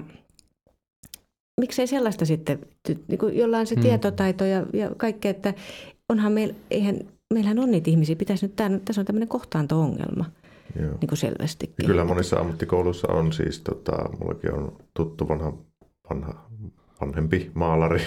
[1.61, 2.59] miksei sellaista sitten,
[3.07, 3.81] niin kuin jollain se hmm.
[3.81, 5.53] tietotaito ja, ja kaikkea, että
[6.09, 6.99] onhan meillä, eihän,
[7.33, 10.25] meillähän on niitä ihmisiä, pitäisi nyt, tämän, tässä on tämmöinen kohtaanto-ongelma.
[10.79, 10.91] Joo.
[11.01, 11.73] Niin kuin selvästi.
[11.85, 15.53] Kyllä monissa ammattikouluissa on siis, tota, mullakin on tuttu vanha,
[16.09, 16.49] vanha
[17.01, 18.01] vanhempi maalari,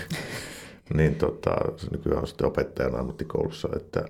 [0.97, 4.05] niin tota, se nykyään on sitten opettajana ammattikoulussa, että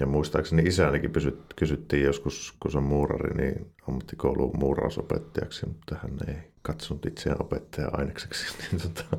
[0.00, 6.18] ja muistaakseni isänikin pysyt, kysyttiin joskus, kun se on muurari, niin ammattikouluun muurausopettajaksi, mutta hän
[6.28, 9.16] ei katsonut itseään opettaja-ainekseksi, niin tota,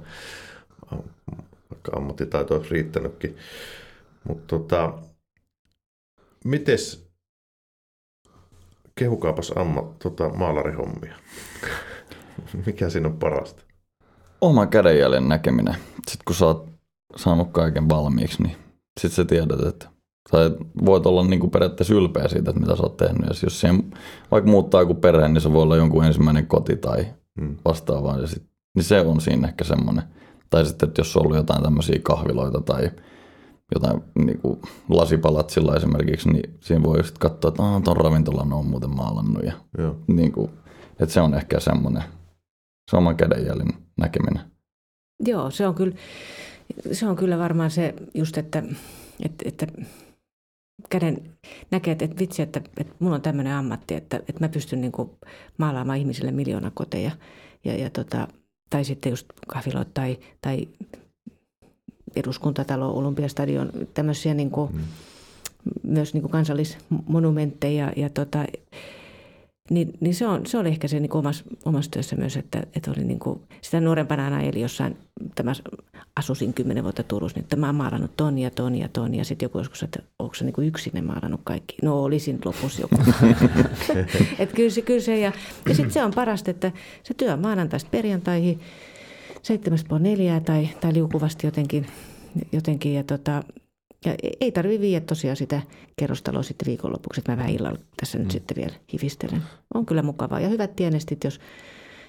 [1.72, 3.38] vaikka ammattitaito olisi riittänytkin.
[4.28, 4.94] Mutta tota,
[6.46, 7.09] mites,
[9.00, 11.16] kehukaapas amma, tota, maalarihommia.
[12.66, 13.64] Mikä siinä on parasta?
[14.42, 15.76] Oma kädenjäljen näkeminen.
[16.08, 16.70] Sitten kun sä oot
[17.16, 18.56] saanut kaiken valmiiksi, niin
[19.00, 19.90] sitten sä tiedät, että
[20.32, 20.52] tai
[20.86, 23.22] voit olla niin kuin periaatteessa ylpeä siitä, että mitä sä oot tehnyt.
[23.22, 23.92] Ja jos siihen
[24.32, 27.06] vaikka muuttaa joku perheen, niin se voi olla jonkun ensimmäinen koti tai
[27.42, 27.56] hmm.
[27.66, 28.20] vastaavaa.
[28.20, 28.44] Ja sit,
[28.76, 30.04] niin se on siinä ehkä semmoinen.
[30.50, 32.92] Tai sitten, että jos on ollut jotain tämmöisiä kahviloita tai
[33.76, 34.60] jotain niin kuin
[34.90, 39.44] lasipalatsilla esimerkiksi, niin siinä voi sitten katsoa, että tuon ravintolan on muuten maalannut.
[39.44, 39.54] Ja,
[40.08, 40.52] Niin kuin,
[41.00, 42.04] että se on ehkä semmoinen,
[42.92, 44.42] se oman kädenjäljen näkeminen.
[45.26, 45.96] Joo, se on kyllä,
[46.92, 48.64] se on kyllä varmaan se just, että,
[49.26, 49.68] että, että
[50.90, 51.22] käden
[51.72, 54.92] näkee, että, että vitsi, että, että mulla on tämmöinen ammatti, että, että mä pystyn niin
[54.92, 55.10] kuin
[55.58, 57.12] maalaamaan ihmisille miljoona koteja.
[57.64, 58.28] Ja, ja tota,
[58.70, 60.68] tai sitten just kahviloit tai, tai
[62.20, 64.82] eduskuntatalo, olympiastadion, tämmöisiä niin kuin, mm.
[65.84, 67.92] myös niin kuin kansallismonumentteja.
[67.96, 68.46] Ja tota,
[69.70, 72.92] niin, niin se, on, se oli ehkä se niin omassa, omassa työssä myös, että, että
[72.92, 74.98] oli niin kuin, sitä nuorempana aina eli jossain,
[75.36, 75.54] tämä
[76.16, 79.16] asusin kymmenen vuotta Turussa, niin että mä oon maalannut ton ja ton ja ton.
[79.16, 81.76] Ja sitten joku joskus, että onko se niin yksin maalannut kaikki?
[81.84, 82.96] No olisin lopussa joku.
[84.40, 85.32] että kyllä se, kyllä se ja,
[85.70, 86.72] ja sitten se on parasta, että
[87.04, 88.60] se työ maanantaista perjantaihin
[89.42, 91.86] seitsemästä neljää tai, tai liukuvasti jotenkin,
[92.52, 93.44] jotenkin ja tota,
[94.06, 95.62] ja ei tarvi viedä tosiaan sitä
[95.96, 98.24] kerrostaloa sitten viikonlopuksi, että mä vähän illalla tässä mm.
[98.24, 99.42] nyt sitten vielä hivistelen.
[99.74, 101.40] On kyllä mukavaa ja hyvät tienestit, jos,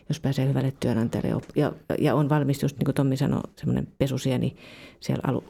[0.08, 4.56] jos pääsee hyvälle työnantajalle ja, ja on valmis, just niin kuin Tommi sanoi, semmoinen pesusieni
[5.00, 5.44] siellä alu,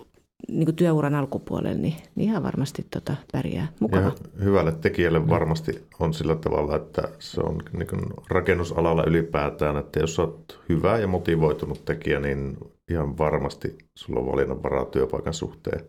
[0.48, 4.02] niin kuin työuran alkupuolella, niin, niin ihan varmasti tota, pärjää mukava.
[4.02, 4.12] Ja
[4.44, 10.18] hyvälle tekijälle varmasti on sillä tavalla, että se on niin kuin rakennusalalla ylipäätään, että jos
[10.18, 12.58] olet hyvä ja motivoitunut tekijä, niin
[12.90, 15.86] ihan varmasti sulla on valinnanvaraa työpaikan suhteen.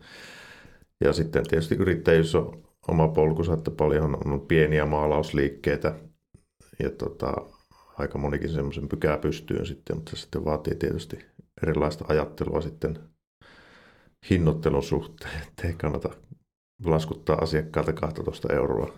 [1.04, 5.94] Ja sitten tietysti yrittäjyys on oma polkunsa, että paljon on pieniä maalausliikkeitä
[6.78, 7.34] ja tota,
[7.98, 11.18] aika monikin semmoisen pykää pystyyn sitten, mutta se sitten vaatii tietysti
[11.62, 12.98] erilaista ajattelua sitten
[14.30, 16.10] hinnoittelun suhteen, ettei kannata
[16.84, 18.92] laskuttaa asiakkaalta 12 euroa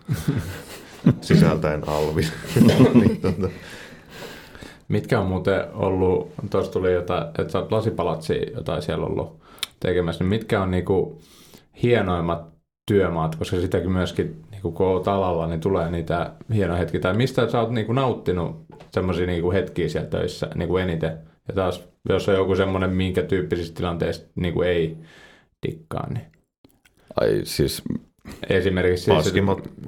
[1.21, 2.21] sisältäen alvi.
[2.93, 3.49] niin, tota.
[4.87, 9.41] Mitkä on muuten ollut, tuossa tuli jotain, että sä oot lasipalatsi jotain siellä ollut
[9.79, 11.21] tekemässä, niin mitkä on niinku
[11.83, 12.55] hienoimmat
[12.87, 17.01] työmaat, koska sitäkin myöskin niin kun olet alalla, niin tulee niitä hienoja hetkiä.
[17.01, 21.17] Tai mistä sä oot niin kuin nauttinut semmoisia niin hetkiä siellä töissä niin kuin eniten?
[21.47, 24.97] Ja taas, jos on joku semmoinen, minkä tyyppisistä tilanteista niin kuin ei
[25.67, 26.25] dikkaa, niin...
[27.21, 27.83] Ai siis...
[28.49, 29.33] Esimerkiksi siis,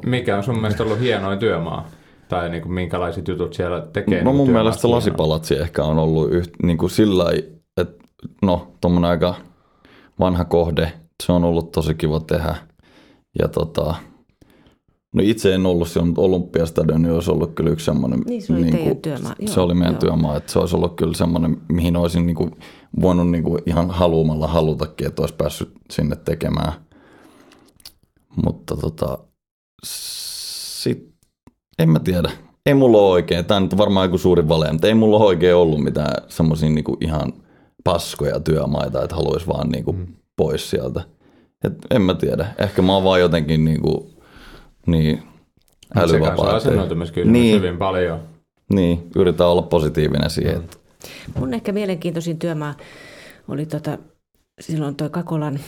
[0.06, 1.90] mikä on sun mielestä ollut hienoin työmaa?
[2.30, 4.24] Tai niin kuin minkälaiset jutut siellä tekee?
[4.24, 7.26] No mun mielestä lasipalatsi ehkä on ollut yht, niin kuin sillä
[7.78, 8.06] että
[8.42, 9.36] no, tuommoinen aika
[10.20, 12.56] vanha kohde, se on ollut tosi kiva tehdä.
[13.40, 13.96] Ja tota,
[15.14, 18.20] no itse en ollut se on Olympiastadion, niin olisi ollut kyllä yksi semmoinen.
[18.26, 19.36] Niin se oli niin kuin, työmaa.
[19.40, 20.00] Joo, se oli meidän joo.
[20.00, 22.52] työmaa, että se olisi ollut kyllä semmoinen, mihin olisin niin kuin,
[23.02, 26.74] voinut niin kuin ihan haluamalla halutakin, että olisi päässyt sinne tekemään.
[28.46, 29.18] Mutta tota,
[29.84, 31.17] sit,
[31.80, 32.32] en mä tiedä.
[32.66, 35.26] Ei mulla ole oikein, tämä on nyt varmaan joku suuri vale, mutta ei mulla ole
[35.26, 37.34] oikein ollut mitään semmoisia niin ihan
[37.84, 40.08] paskoja työmaita, että haluaisi vaan niin kuin mm.
[40.36, 41.04] pois sieltä.
[41.64, 42.48] Et en mä tiedä.
[42.58, 44.10] Ehkä mä oon vaan jotenkin niin, kuin,
[44.86, 45.24] niin
[45.96, 46.50] älyvapaa.
[46.50, 48.20] Se asennoitumiskysymys niin, hyvin paljon.
[48.74, 50.58] Niin, yritän olla positiivinen siihen.
[50.58, 51.40] Mm.
[51.40, 52.74] Mun ehkä mielenkiintoisin työmaa
[53.48, 53.98] oli tota,
[54.60, 55.60] silloin tuo Kakolan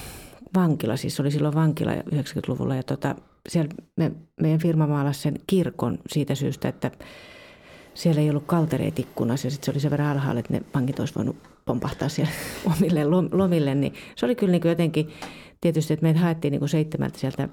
[0.55, 3.15] vankila, siis oli silloin vankila 90-luvulla ja tota,
[3.49, 4.11] siellä me,
[4.41, 6.91] meidän firma maalasi sen kirkon siitä syystä, että
[7.93, 10.99] siellä ei ollut kaltereet ikkunassa ja sitten se oli sen verran alhaalla, että ne pankit
[10.99, 11.35] olisi voinut
[11.65, 12.31] pompahtaa siellä
[12.77, 15.09] omille lomille, niin se oli kyllä niin kuin jotenkin
[15.61, 17.49] tietysti, että meitä haettiin niin kuin seitsemältä sieltä,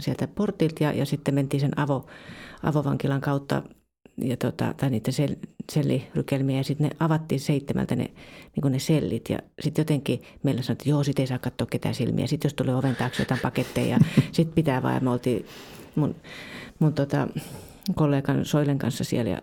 [0.00, 2.06] sieltä portilta ja, ja sitten mentiin sen avo,
[2.62, 3.62] avovankilan kautta
[4.24, 5.36] ja tota, tai niiden sel,
[5.72, 8.10] sellirykelmiä ja sitten ne avattiin seitsemältä ne,
[8.56, 11.94] niin ne sellit ja sitten jotenkin meillä sanottiin, että joo, sitten ei saa katsoa ketään
[11.94, 12.26] silmiä.
[12.26, 13.98] Sitten jos tulee oven taakse jotain paketteja ja
[14.32, 15.46] sitten pitää vaan ja me oltiin
[15.94, 16.14] mun,
[16.78, 17.28] mun tota,
[17.94, 19.40] kollegan Soilen kanssa siellä ja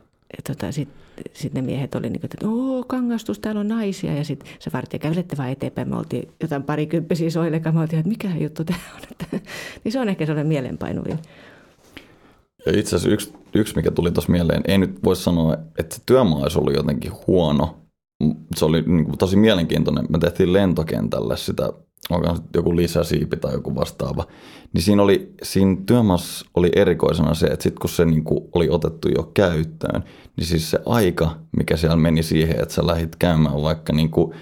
[0.48, 4.14] tota, sitten sit ne miehet oli niin kuin, että oo, kangastus, täällä on naisia.
[4.14, 5.90] Ja sitten se vartija kävelette vaan eteenpäin.
[5.90, 7.76] Me oltiin jotain parikymppisiä soilekaan.
[7.76, 9.02] Me oltiin, että mikä juttu tämä on.
[9.12, 9.40] Että,
[9.84, 11.20] niin se on ehkä sellainen mielenpainuvin.
[12.68, 16.40] Ja itse asiassa yksi, yksi, mikä tuli tuossa mieleen, ei nyt voi sanoa, että työmaa
[16.40, 17.78] olisi ollut jotenkin huono.
[18.56, 20.06] Se oli niin kuin tosi mielenkiintoinen.
[20.10, 21.74] Me tehtiin lentokentälle sitä
[22.10, 24.28] onko joku lisäsiipi tai joku vastaava,
[24.74, 28.70] niin siinä, oli, siinä työmaassa oli erikoisena se, että sitten kun se niin kuin oli
[28.70, 30.04] otettu jo käyttöön,
[30.38, 34.34] niin siis se aika, mikä siellä meni siihen, että sä lähdit käymään vaikka niin kuin,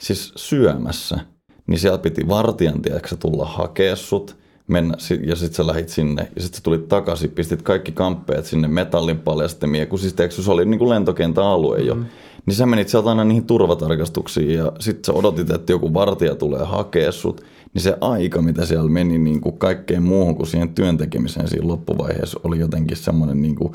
[0.00, 1.18] siis syömässä,
[1.66, 4.36] niin siellä piti vartijan, tiedätkö, tulla hakea sut,
[4.66, 4.94] mennä,
[5.26, 9.18] ja sitten sä lähit sinne, ja sitten sä tulit takaisin, pistit kaikki kamppeet sinne metallin
[9.18, 12.10] paljastemiin, kun siis tiedätkö, se oli niin kuin lentokentän alue jo, mm-hmm
[12.46, 16.64] niin sä menit sieltä aina niihin turvatarkastuksiin ja sitten sä odotit, että joku vartija tulee
[16.64, 17.40] hakea sut.
[17.74, 22.40] Niin se aika, mitä siellä meni niin kuin kaikkeen muuhun kuin siihen työntekemiseen siinä loppuvaiheessa
[22.44, 23.72] oli jotenkin semmoinen niin kuin,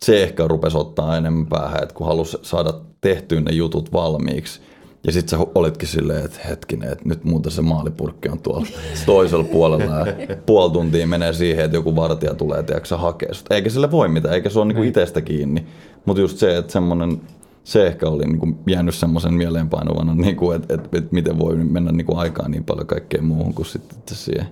[0.00, 4.60] se ehkä rupesi ottaa enemmän päähän, että kun halusi saada tehtyä ne jutut valmiiksi,
[5.04, 8.66] ja sitten sä olitkin silleen, että hetkinen, että nyt muuten se maalipurkki on tuolla
[9.06, 13.52] toisella puolella ja puoli tuntia menee siihen, että joku vartija tulee, tiedätkö hakea sut.
[13.52, 14.88] Eikä sille voi mitään, eikä se ole niinku niin.
[14.88, 15.66] itsestä kiinni.
[16.04, 17.20] Mutta just se, että semmoinen
[17.64, 21.56] se ehkä oli niin kuin jäänyt semmoisen mieleenpainuvana, niin kuin, että, että, että miten voi
[21.56, 24.46] mennä niin kuin aikaan niin paljon kaikkeen muuhun kuin sitten siihen.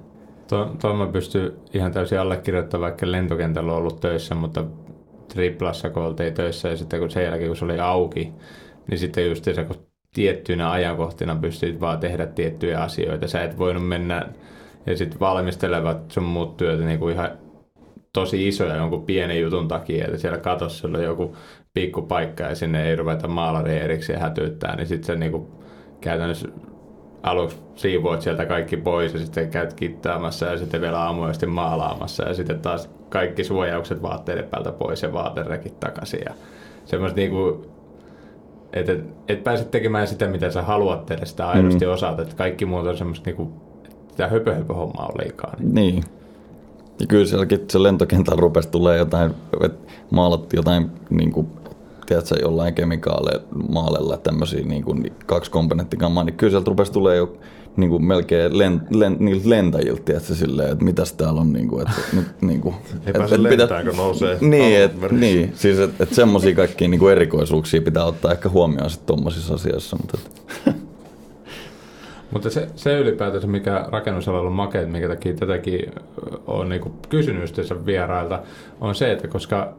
[0.81, 4.65] Tuo mä pystyn ihan täysin allekirjoittamaan, vaikka lentokentällä on ollut töissä, mutta
[5.29, 8.33] triplassa kun oltiin töissä ja sitten kun sen jälkeen kun se oli auki,
[8.91, 9.77] niin sitten just se, kun
[10.15, 13.29] tiettyinä ajankohtina pystyt vaan tehdä tiettyjä asioita.
[13.29, 14.29] Sä et voinut mennä
[14.87, 17.31] ja sitten valmistelevat sun muut työt niin kuin ihan
[18.13, 21.37] tosi isoja jonkun pienen jutun takia, että siellä katossa on joku
[21.75, 25.63] pikkupaikka ja sinne ei ruveta maalari erikseen hätyyttää, niin sitten se niinku
[26.01, 26.49] käytännössä
[27.23, 32.35] aluksi siivoit sieltä kaikki pois ja sitten käyt kittaamassa ja sitten vielä aamuisesti maalaamassa ja
[32.35, 36.35] sitten taas kaikki suojaukset vaatteiden päältä pois ja vaaterekit takaisin ja
[36.85, 37.72] semmoista niinku,
[38.73, 41.93] että et, et pääse tekemään sitä, mitä sä haluat tehdä, sitä aidosti mm.
[41.93, 43.53] osaat, että kaikki muut on semmoista niinku,
[44.09, 45.55] sitä höpö, höpö hommaa on liikaa.
[45.59, 45.75] Niin.
[45.75, 46.05] niin.
[47.01, 51.47] Ja kyllä sielläkin se lentokentän rupesi tulee jotain, että maalattiin jotain niin kuin
[52.07, 57.37] tiedätkö, jollain kemikaalemaalella tämmöisiä niin kuin kaksi komponenttikammaa, niin kyllä sieltä rupesi tulee jo
[57.77, 61.83] niin kuin melkein len, len, niiltä lentäjiltä, tiedätkö, silleen, että mitäs täällä on, niin kuin,
[61.83, 65.79] että nyt niin kuin, Ei et, pääse et lentää, kun nousee Niin, et, niin siis
[65.79, 69.97] että et semmoisia kaikkia niin kuin erikoisuuksia pitää ottaa ehkä huomioon sitten tuommoisissa asioissa.
[69.97, 70.18] Mutta,
[70.66, 70.77] et.
[72.33, 75.93] mutta se, se ylipäätänsä, mikä rakennusalalla on makeet, mikä takia tätäkin
[76.47, 78.43] on niin kuin kysynyt vierailta,
[78.81, 79.75] on se, että koska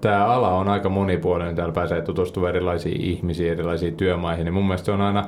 [0.00, 4.86] tämä ala on aika monipuolinen, täällä pääsee tutustumaan erilaisiin ihmisiin, erilaisiin työmaihin, niin mun mielestä
[4.86, 5.24] se on aina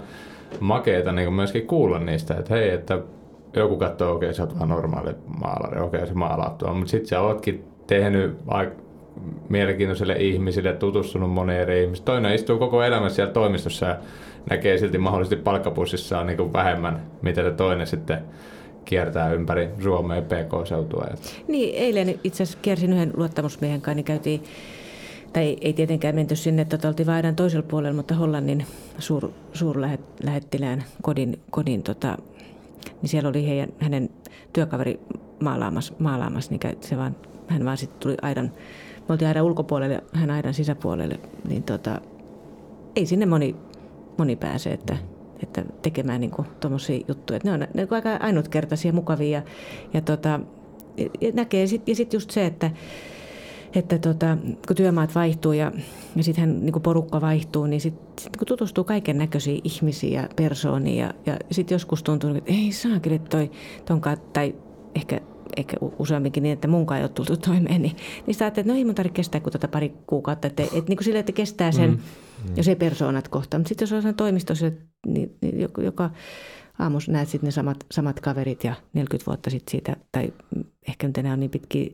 [0.60, 2.98] makeeta niin myöskin kuulla niistä, että hei, että
[3.56, 7.08] joku katsoo, okei, okay, sä oot vaan normaali maalari, okei, okay, se maalaattua, mutta sitten
[7.08, 8.72] sä ootkin tehnyt aika
[9.48, 12.04] mielenkiintoisille ihmisille, tutustunut moneen eri ihmisille.
[12.04, 13.96] Toinen istuu koko elämä siellä toimistossa ja
[14.50, 18.18] näkee silti mahdollisesti palkkapussissaan niin vähemmän, mitä se toinen sitten
[18.84, 21.06] kiertää ympäri Suomea PK-seutua.
[21.48, 24.42] Niin, eilen itse asiassa kiersin yhden luottamusmiehen kanssa, niin käytiin
[25.38, 28.66] tai ei tietenkään menty sinne, että oltiin Vaidan toisella puolella, mutta Hollannin
[28.98, 32.18] suur, suurlähettilään kodin, kodin tota,
[33.02, 34.10] niin siellä oli heidän, hänen
[34.52, 35.00] työkaveri
[35.40, 37.16] maalaamassa, maalaamassa niin se vaan,
[37.48, 38.52] hän vaan sitten tuli aidan,
[39.08, 42.00] me oltiin aidan ulkopuolelle, hän aidan sisäpuolelle, niin tota,
[42.96, 43.56] ei sinne moni,
[44.16, 44.96] moni pääse, että,
[45.42, 47.36] että tekemään niin tuommoisia juttuja.
[47.36, 49.42] Että ne on, ne on aika ainutkertaisia, mukavia ja,
[49.94, 50.40] ja, tota,
[51.20, 52.70] ja näkee, sit, ja sitten just se, että
[53.74, 55.72] että tota, kun työmaat vaihtuu ja,
[56.16, 61.06] ja sitten niin porukka vaihtuu, niin sitten sit, kun tutustuu kaiken näköisiin ihmisiä ja persoonia
[61.06, 63.50] ja, ja sitten joskus tuntuu, että ei saakeli toi
[63.84, 64.54] tonkaan, tai
[64.94, 65.20] ehkä
[65.56, 67.96] ehkä useamminkin niin, että munkaan ei ole tultu toimeen, niin,
[68.26, 70.48] niin sitä että no ei mun tarvitse kestää kuin tuota pari kuukautta.
[70.48, 71.96] Että, että, että niin kuin sille, että kestää sen, mm,
[72.48, 72.56] mm.
[72.56, 73.60] jos ei persoonat kohtaa.
[73.60, 74.70] Mutta sitten jos on toimistossa,
[75.06, 76.10] niin, niin joka, joka
[77.08, 80.32] näet sitten ne samat, samat kaverit ja 40 vuotta sitten siitä, tai
[80.88, 81.90] ehkä nyt enää on niin pitkiä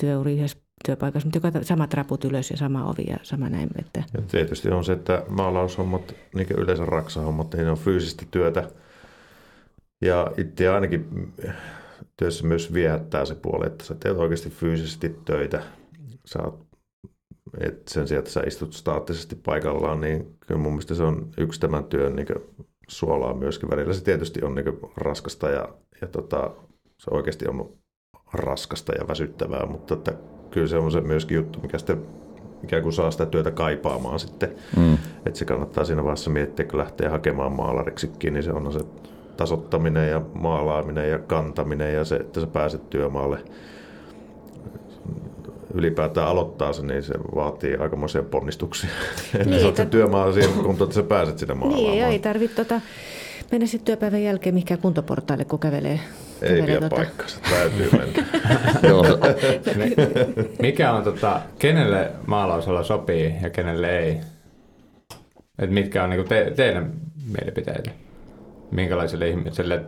[0.00, 3.68] työuria yhdessä työpaikassa, mutta joka samat raput ylös ja sama ovi ja sama näin.
[3.78, 4.04] Että...
[4.14, 8.70] Ja tietysti on se, että maalaushommat, niin kuin yleensä raksahommat, niin ne on fyysistä työtä.
[10.02, 11.32] Ja itse ainakin
[12.16, 15.62] työssä myös viehättää se puoli, että sä teet oikeasti fyysisesti töitä.
[16.24, 16.66] Sä oot,
[17.60, 21.60] et sen sijaan, että sä istut staattisesti paikallaan, niin kyllä mun mielestä se on yksi
[21.60, 22.26] tämän työn niin
[22.88, 23.92] suolaa myöskin välillä.
[23.92, 25.68] Se tietysti on niin raskasta ja,
[26.00, 26.50] ja tota,
[26.98, 27.72] se oikeasti on
[28.32, 30.12] raskasta ja väsyttävää, mutta että
[30.50, 32.02] kyllä se on se myöskin juttu, mikä sitten
[32.64, 34.54] ikään kuin saa sitä työtä kaipaamaan sitten.
[34.76, 34.98] Mm.
[35.26, 38.80] Että se kannattaa siinä vaiheessa miettiä, kun lähtee hakemaan maalariksikin, niin se on se
[39.36, 43.38] tasottaminen ja maalaaminen ja kantaminen ja se, että sä pääset työmaalle
[45.74, 48.90] ylipäätään aloittaa sen, niin se vaatii aikamoisia ponnistuksia.
[49.32, 51.92] Niin, että saat työmaa siihen kuntoon, että sä pääset sinne maalaamaan.
[51.92, 52.80] Niin, ei tarvitse tota,
[53.52, 56.00] mennä sitten työpäivän jälkeen mihinkään kuntoportaille, kun kävelee.
[56.42, 56.96] Ei tota...
[56.96, 58.24] paikkansa, täytyy mennä.
[60.62, 64.20] Mikä on, tota, kenelle maalausala sopii ja kenelle ei?
[65.58, 66.92] Et mitkä on niinku te, teidän
[67.32, 67.90] mielipiteitä?
[68.70, 69.84] Minkälaisille ihmisille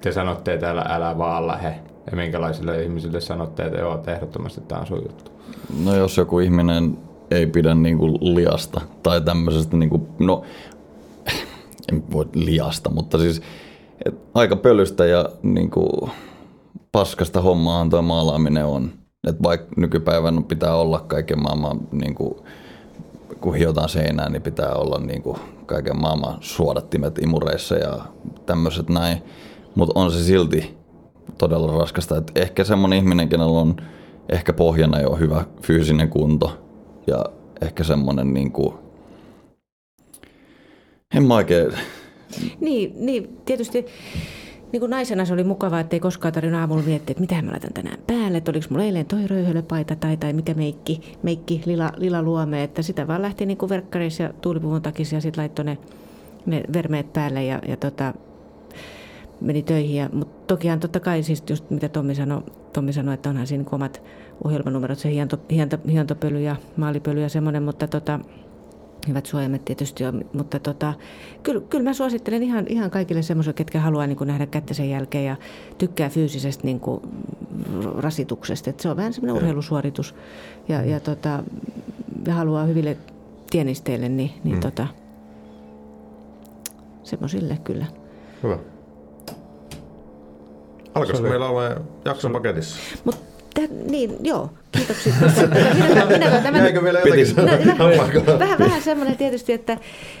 [0.00, 1.74] te sanotte, että älä, älä vaan lähe?
[2.10, 5.30] Ja minkälaisille ihmisille sanotte, että joo, että ehdottomasti tämä on sun juttu?
[5.84, 6.98] No jos joku ihminen
[7.30, 10.42] ei pidä niinku liasta tai tämmöisestä, niinku, no
[11.92, 13.42] en voi liasta, mutta siis
[14.04, 16.10] et aika pölystä ja niin kuin,
[16.92, 18.90] paskasta hommaa tuo maalaaminen on.
[19.28, 22.34] Et vaikka nykypäivänä pitää olla kaiken maailman, niin kuin,
[23.40, 25.36] kun hiotaan seinään, niin pitää olla niin kuin,
[25.66, 27.98] kaiken maailman suodattimet imureissa ja
[28.46, 29.22] tämmöiset näin.
[29.74, 30.78] Mutta on se silti
[31.38, 32.16] todella raskasta.
[32.16, 33.76] Et ehkä semmoinen ihminen, kenellä on
[34.28, 36.58] ehkä pohjana jo hyvä fyysinen kunto
[37.06, 37.24] ja
[37.60, 38.74] ehkä semmoinen niin kuin,
[41.14, 41.72] en mä oikein...
[42.60, 43.86] Niin, niin tietysti
[44.72, 47.50] niin kuin naisena se oli mukavaa, että ei koskaan tarvinnut aamulla miettiä, että mitä mä
[47.50, 51.92] laitan tänään päälle, että oliko mulla eilen toi röyhölöpaita tai, tai mikä meikki, meikki lila,
[51.96, 55.64] lila luome, että sitä vaan lähti niin kuin verkkareissa ja tuulipuvun takissa ja sitten laittoi
[55.64, 55.78] ne,
[56.46, 58.14] ne vermeet päälle ja, ja tota,
[59.40, 60.08] meni töihin.
[60.12, 63.74] Mutta tokihan totta kai siis just mitä Tommi sanoi, Tommi sanoi että onhan siinä niin
[63.74, 64.02] omat
[64.44, 68.20] ohjelmanumerot, se hiento, hiento, hientopöly ja maalipöly ja semmoinen, mutta tota,
[69.08, 70.94] Hyvät suojamet tietysti on, mutta tota,
[71.42, 74.90] kyllä, kyllä mä suosittelen ihan, ihan kaikille semmoisille, ketkä haluaa niin kuin nähdä kättä sen
[74.90, 75.36] jälkeen ja
[75.78, 77.00] tykkää fyysisestä niin kuin,
[77.98, 78.70] rasituksesta.
[78.70, 80.14] Et se on vähän semmoinen urheilusuoritus
[80.68, 81.42] ja, ja, tota,
[82.26, 82.96] ja haluaa hyville
[83.50, 84.60] tienisteille, niin, niin mm.
[84.60, 84.86] tota,
[87.02, 87.86] semmoisille kyllä.
[88.42, 88.58] Hyvä.
[90.94, 91.62] Alkaisiko meillä olla
[92.04, 92.78] jakson paketissa?
[93.56, 95.12] Mut niin, joo, kiitoksia.
[95.88, 99.78] minä, minä, minä, Jäikö vielä jotakin vähän, vähän semmoinen tietysti, että,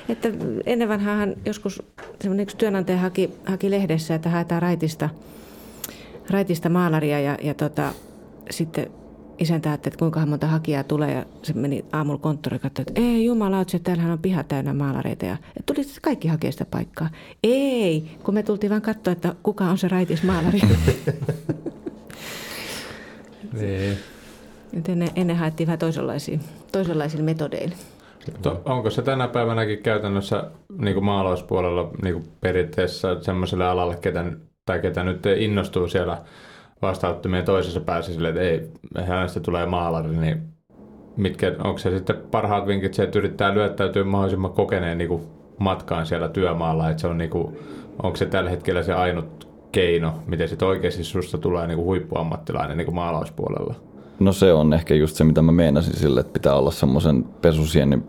[0.08, 0.28] että
[0.66, 1.82] ennen vanhaan joskus
[2.20, 5.08] semmoinen yksi työnantaja haki, haki lehdessä, että haetaan raitista,
[6.30, 7.92] raitista maalaria ja, ja tota,
[8.50, 8.86] sitten
[9.38, 13.24] isäntä ajatteli, että kuinka monta hakijaa tulee ja se meni aamulla konttoriin ja että ei
[13.24, 17.08] jumala, että täällähän on piha täynnä maalareita ja tuli kaikki hakea sitä paikkaa.
[17.42, 20.60] Ei, kun me tultiin vaan katsoa, että kuka on se raitis maalari.
[23.52, 23.98] Niin.
[24.72, 26.38] Nyt ennen, ennen haettiin vähän toisenlaisia,
[26.72, 27.74] toisenlaisilla metodeilla.
[28.42, 34.24] To, onko se tänä päivänäkin käytännössä niin kuin maalauspuolella niin kuin periaatteessa semmoiselle alalle, ketä,
[34.64, 36.22] tai ketä nyt innostuu siellä
[36.82, 38.70] vastaanottimien toisessa päässä sille, että ei,
[39.06, 40.42] hänestä tulee maalari, niin
[41.16, 45.22] mitkä, onko se sitten parhaat vinkit se, että yrittää lyöttäytyä mahdollisimman kokeneen niin kuin
[45.58, 47.58] matkaan siellä työmaalla, että se on niin kuin,
[48.02, 52.76] onko se tällä hetkellä se ainut keino, miten sitten oikeasti susta tulee niin kuin huippuammattilainen
[52.76, 53.74] niin kuin maalauspuolella?
[54.18, 58.04] No se on ehkä just se, mitä mä meinasin sille, että pitää olla semmoisen pesusienin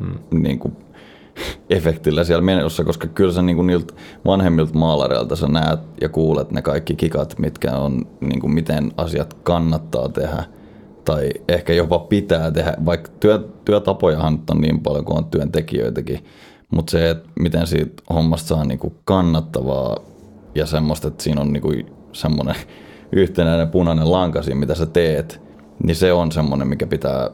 [0.00, 0.42] mm.
[0.42, 0.76] niin kuin,
[1.70, 3.94] efektillä siellä menossa, koska kyllä sä niin kuin niiltä
[4.26, 9.34] vanhemmilta maalareilta sä näet ja kuulet ne kaikki kikat, mitkä on, niin kuin miten asiat
[9.34, 10.44] kannattaa tehdä
[11.04, 16.24] tai ehkä jopa pitää tehdä, vaikka työ, työtapojahan on niin paljon kuin on työntekijöitäkin,
[16.70, 19.96] mutta se, että miten siitä hommasta saa niin kuin kannattavaa
[20.54, 22.54] ja semmoista, että siinä on niin kuin semmoinen
[23.12, 25.40] yhtenäinen punainen lanka siinä, mitä sä teet,
[25.82, 27.30] niin se on semmoinen, mikä pitää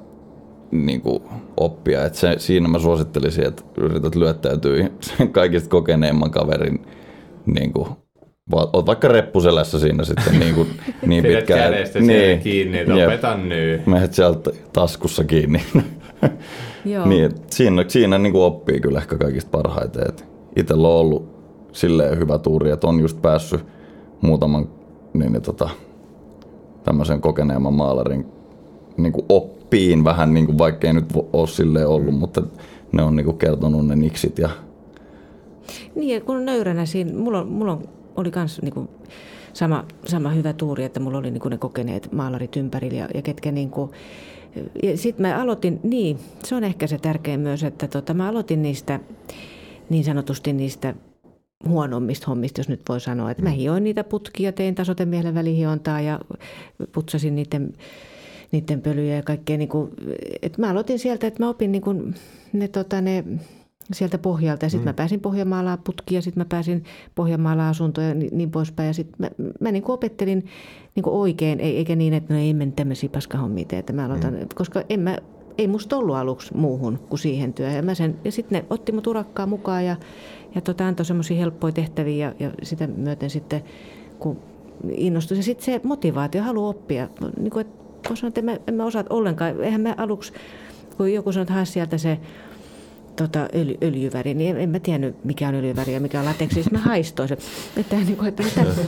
[0.71, 1.23] niin kuin
[1.57, 2.05] oppia.
[2.05, 6.87] Et se, siinä mä suosittelisin, että yrität lyöttäytyä sen kaikista kokeneimman kaverin
[7.47, 7.89] niin kuin,
[8.53, 10.69] oot vaikka reppuselässä siinä sitten niin, kuin,
[11.07, 11.73] niin Pidät pitkään.
[11.73, 13.87] kädestä niin, kiinni, että opetan nyt.
[13.87, 15.63] Mehet sieltä taskussa kiinni.
[16.85, 17.07] Joo.
[17.11, 20.09] niin, siinä siinä niin kuin oppii kyllä ehkä kaikista parhaiten.
[20.09, 20.25] Et
[20.57, 21.36] Itellä on ollut
[21.77, 23.65] silleen hyvä tuuri, että on just päässyt
[24.21, 24.69] muutaman
[25.15, 25.71] niin, niin, tota,
[26.85, 28.27] tämmöisen kokeneemman maalarin
[28.97, 32.43] niin kuin oppiin vähän, niin kuin, vaikka ei nyt ole silleen ollut, mutta
[32.93, 34.49] ne on niin kuin kertonut ne niksit ja
[35.95, 38.89] Niin, ja kun on nöyränä siinä, mulla, mulla on, oli myös niinku
[39.53, 43.53] sama, sama hyvä tuuri, että mulla oli niinku ne kokeneet maalarit ympärillä ja, ja ketkä
[43.53, 43.91] niinku,
[44.83, 48.63] ja sitten mä aloitin, niin, se on ehkä se tärkein myös, että tota, mä aloitin
[48.63, 49.01] niistä
[49.91, 50.95] niin sanotusti niistä
[51.69, 53.31] huonommista hommista, jos nyt voi sanoa.
[53.31, 56.21] Että mä hioin niitä putkia, tein tasotemiehelle välihiontaa ja
[56.93, 57.73] putsasin niiden,
[58.53, 59.59] niiden pölyjä ja kaikkea.
[59.59, 59.91] Niin kuin,
[60.43, 62.15] että mä aloitin sieltä, että mä opin niin kuin,
[62.53, 63.25] ne, tota, ne
[63.93, 64.65] sieltä pohjalta.
[64.65, 64.89] Ja sitten mm.
[64.89, 66.85] mä pääsin Pohjanmaalaan putkia, sitten mä pääsin
[67.15, 68.87] Pohjanmaalaan asuntoja ja niin, niin poispäin.
[68.87, 69.31] Ja sitten mä,
[69.61, 70.47] mä niin opettelin
[70.95, 74.05] niin kuin oikein, ei, eikä niin, että no ei mene tämmöisiä paskahommia tee, että mä
[74.05, 74.47] aloitan, mm.
[74.55, 75.19] koska en mä,
[75.59, 77.77] ei musta ollut aluksi muuhun kuin siihen työhön.
[77.77, 79.97] Ja, mä sen, ja sitten ne otti mut urakkaa mukaan ja,
[80.57, 83.65] ja tota, antoi semmoisia helppoja tehtäviä ja, ja sitä myöten sitten,
[84.19, 84.39] kun
[84.91, 85.39] innostuin.
[85.39, 87.09] Ja sitten se motivaatio, halu oppia.
[87.41, 89.65] Niin kuin, että sanoa, että en mä, en mä osaa ollenkaan.
[89.65, 90.33] Eihän mä aluksi,
[90.97, 92.19] kun joku sanoo, että hae sieltä se
[93.17, 96.55] tota, öljy, öljyväri, niin en, en mä tiennyt mikä on öljyväri ja mikä on lateksi.
[96.55, 97.39] Siis mä haistoin se,
[97.77, 98.43] että, niin kuin, että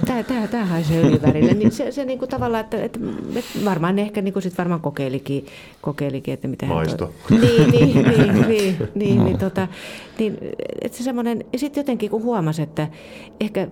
[0.06, 1.54] tämä, tämä, tämä haisee öljyvärille.
[1.54, 3.00] Niin se, se niin kuin tavallaan, että, että,
[3.36, 5.46] että varmaan ne ehkä niin kuin sit varmaan kokeilikin,
[5.80, 7.04] kokeilikin että mitä Maisto.
[7.06, 7.38] Hän toi.
[7.48, 9.68] niin, niin, niin, niin, niin, niin, tota,
[10.18, 10.38] niin,
[10.82, 12.88] että se semmoinen, ja sitten jotenkin kun huomasi, että
[13.40, 13.68] ehkä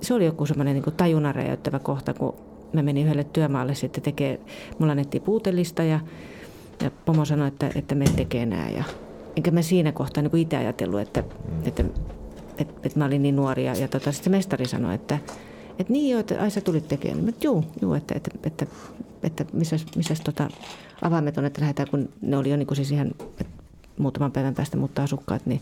[0.00, 2.34] se oli joku semmoinen niin tajunnan räjäyttävä kohta, kun
[2.72, 4.40] mä menin yhdelle työmaalle sitten tekee,
[4.78, 6.00] mulla annettiin puutelista ja,
[6.82, 8.84] ja pomo sanoi, että, että me tekee nämä ja
[9.36, 11.66] enkä mä siinä kohtaa niin itse ajatellut, että, mm.
[11.66, 11.84] että,
[12.58, 13.64] että, että mä olin niin nuori.
[13.64, 15.18] Ja, ja tota, sitten mestari sanoi, että,
[15.78, 17.24] että niin joo, että ai sä tulit tekemään.
[17.24, 18.66] Mä, juu, juu, että, että, että,
[19.22, 20.48] että missä, missä tota,
[21.02, 23.10] avaimet on, että lähdetään, kun ne oli jo niin kuin siis ihan
[23.98, 25.60] muutaman päivän päästä muuttaa asukkaat, niin,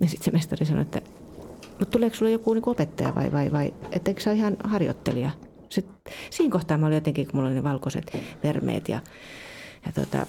[0.00, 1.02] niin sitten se mestari sanoi, että
[1.78, 5.30] mutta tuleeko sulle joku niin opettaja vai, vai, vai että eikö sä ole ihan harjoittelija?
[5.68, 9.00] Sitten, siinä kohtaa mä olin jotenkin, kun mulla oli ne valkoiset vermeet ja,
[9.86, 10.26] ja tota,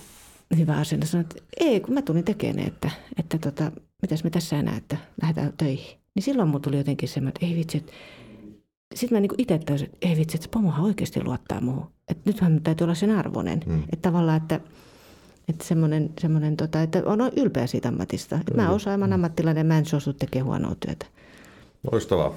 [0.58, 1.06] hyvä asenne.
[1.06, 3.72] Sanoin, että ei, kun mä tulin tekemään, että, että tota,
[4.02, 6.00] mitäs me tässä enää, että lähdetään töihin.
[6.16, 7.92] Niin silloin mulla tuli jotenkin semmoinen, että ei vitsi, että
[8.96, 11.92] sitten mä niin itse tajusin, että ei vitsi, että pomohan oikeasti luottaa muuhun.
[12.08, 13.62] Että nythän täytyy olla sen arvoinen.
[13.66, 13.80] Mm.
[13.80, 14.60] Että tavallaan, että,
[15.48, 18.36] että semmoinen, semmoinen tota, että on ylpeä siitä ammatista.
[18.36, 18.62] Että mm.
[18.62, 21.06] mä osaan, mä ammattilainen, mä en suostu tekemään huonoa työtä.
[21.92, 22.34] Loistavaa.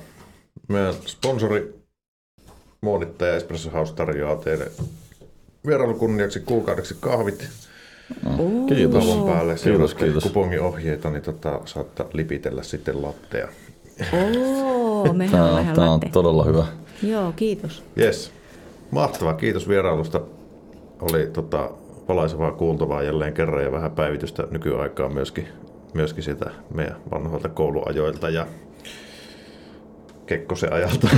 [0.68, 1.82] Meidän sponsori
[2.80, 4.70] Muonittaja Espresso House tarjoaa teille
[5.66, 7.48] vierailukunniaksi kuukaudeksi kahvit.
[8.38, 9.06] Oh, kiitos.
[9.06, 10.22] Tauon päälle Kiitos, kiitos.
[10.22, 13.48] kupongin ohjeita, niin tota, saattaa lipitellä sitten latteja.
[14.12, 16.66] Oo, mehän Tämä, on tämä on todella hyvä.
[17.02, 17.84] Joo, kiitos.
[17.98, 18.32] Yes.
[18.90, 20.20] Mahtavaa, kiitos vierailusta.
[21.00, 21.70] Oli tota,
[22.08, 25.48] valaisevaa kuultavaa jälleen kerran ja vähän päivitystä nykyaikaan myöskin,
[25.94, 28.46] myöskin sitä meidän vanhoilta kouluajoilta ja
[30.32, 31.08] Kekkosen ajalta.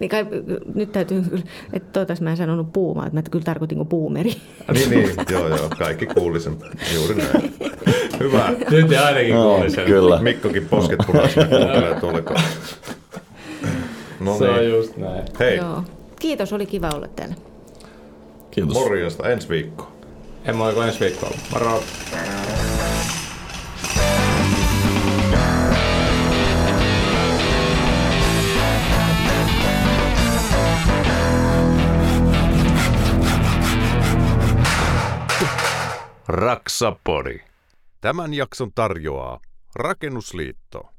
[0.00, 0.26] niin kai,
[0.74, 1.42] nyt täytyy kyllä,
[1.72, 4.36] että toivottavasti mä en sanonut puumaa, että mä kyllä tarkoitin kuin puumeri.
[4.72, 6.56] niin, niin, joo, joo, kaikki kuuli sen.
[6.94, 7.54] Juuri näin.
[8.20, 8.52] Hyvä.
[8.70, 9.84] Nyt ei ainakin No, kuuli sen.
[9.84, 10.22] kyllä.
[10.22, 12.48] Mikkokin posket punaisena kuuntelee tuolla kohdalla.
[14.20, 14.70] No Se on niin.
[14.70, 15.22] just näin.
[15.38, 15.82] Hei, Joo.
[16.20, 17.34] kiitos, oli kiva olla täällä.
[18.50, 18.74] Kiitos.
[18.74, 19.92] Morjesta, ensi viikko.
[20.44, 21.36] En moi, ensi viikkolla.
[21.52, 21.82] Moro!
[36.28, 37.44] Raksapori.
[38.00, 39.40] Tämän jakson tarjoaa
[39.74, 40.93] Rakennusliitto.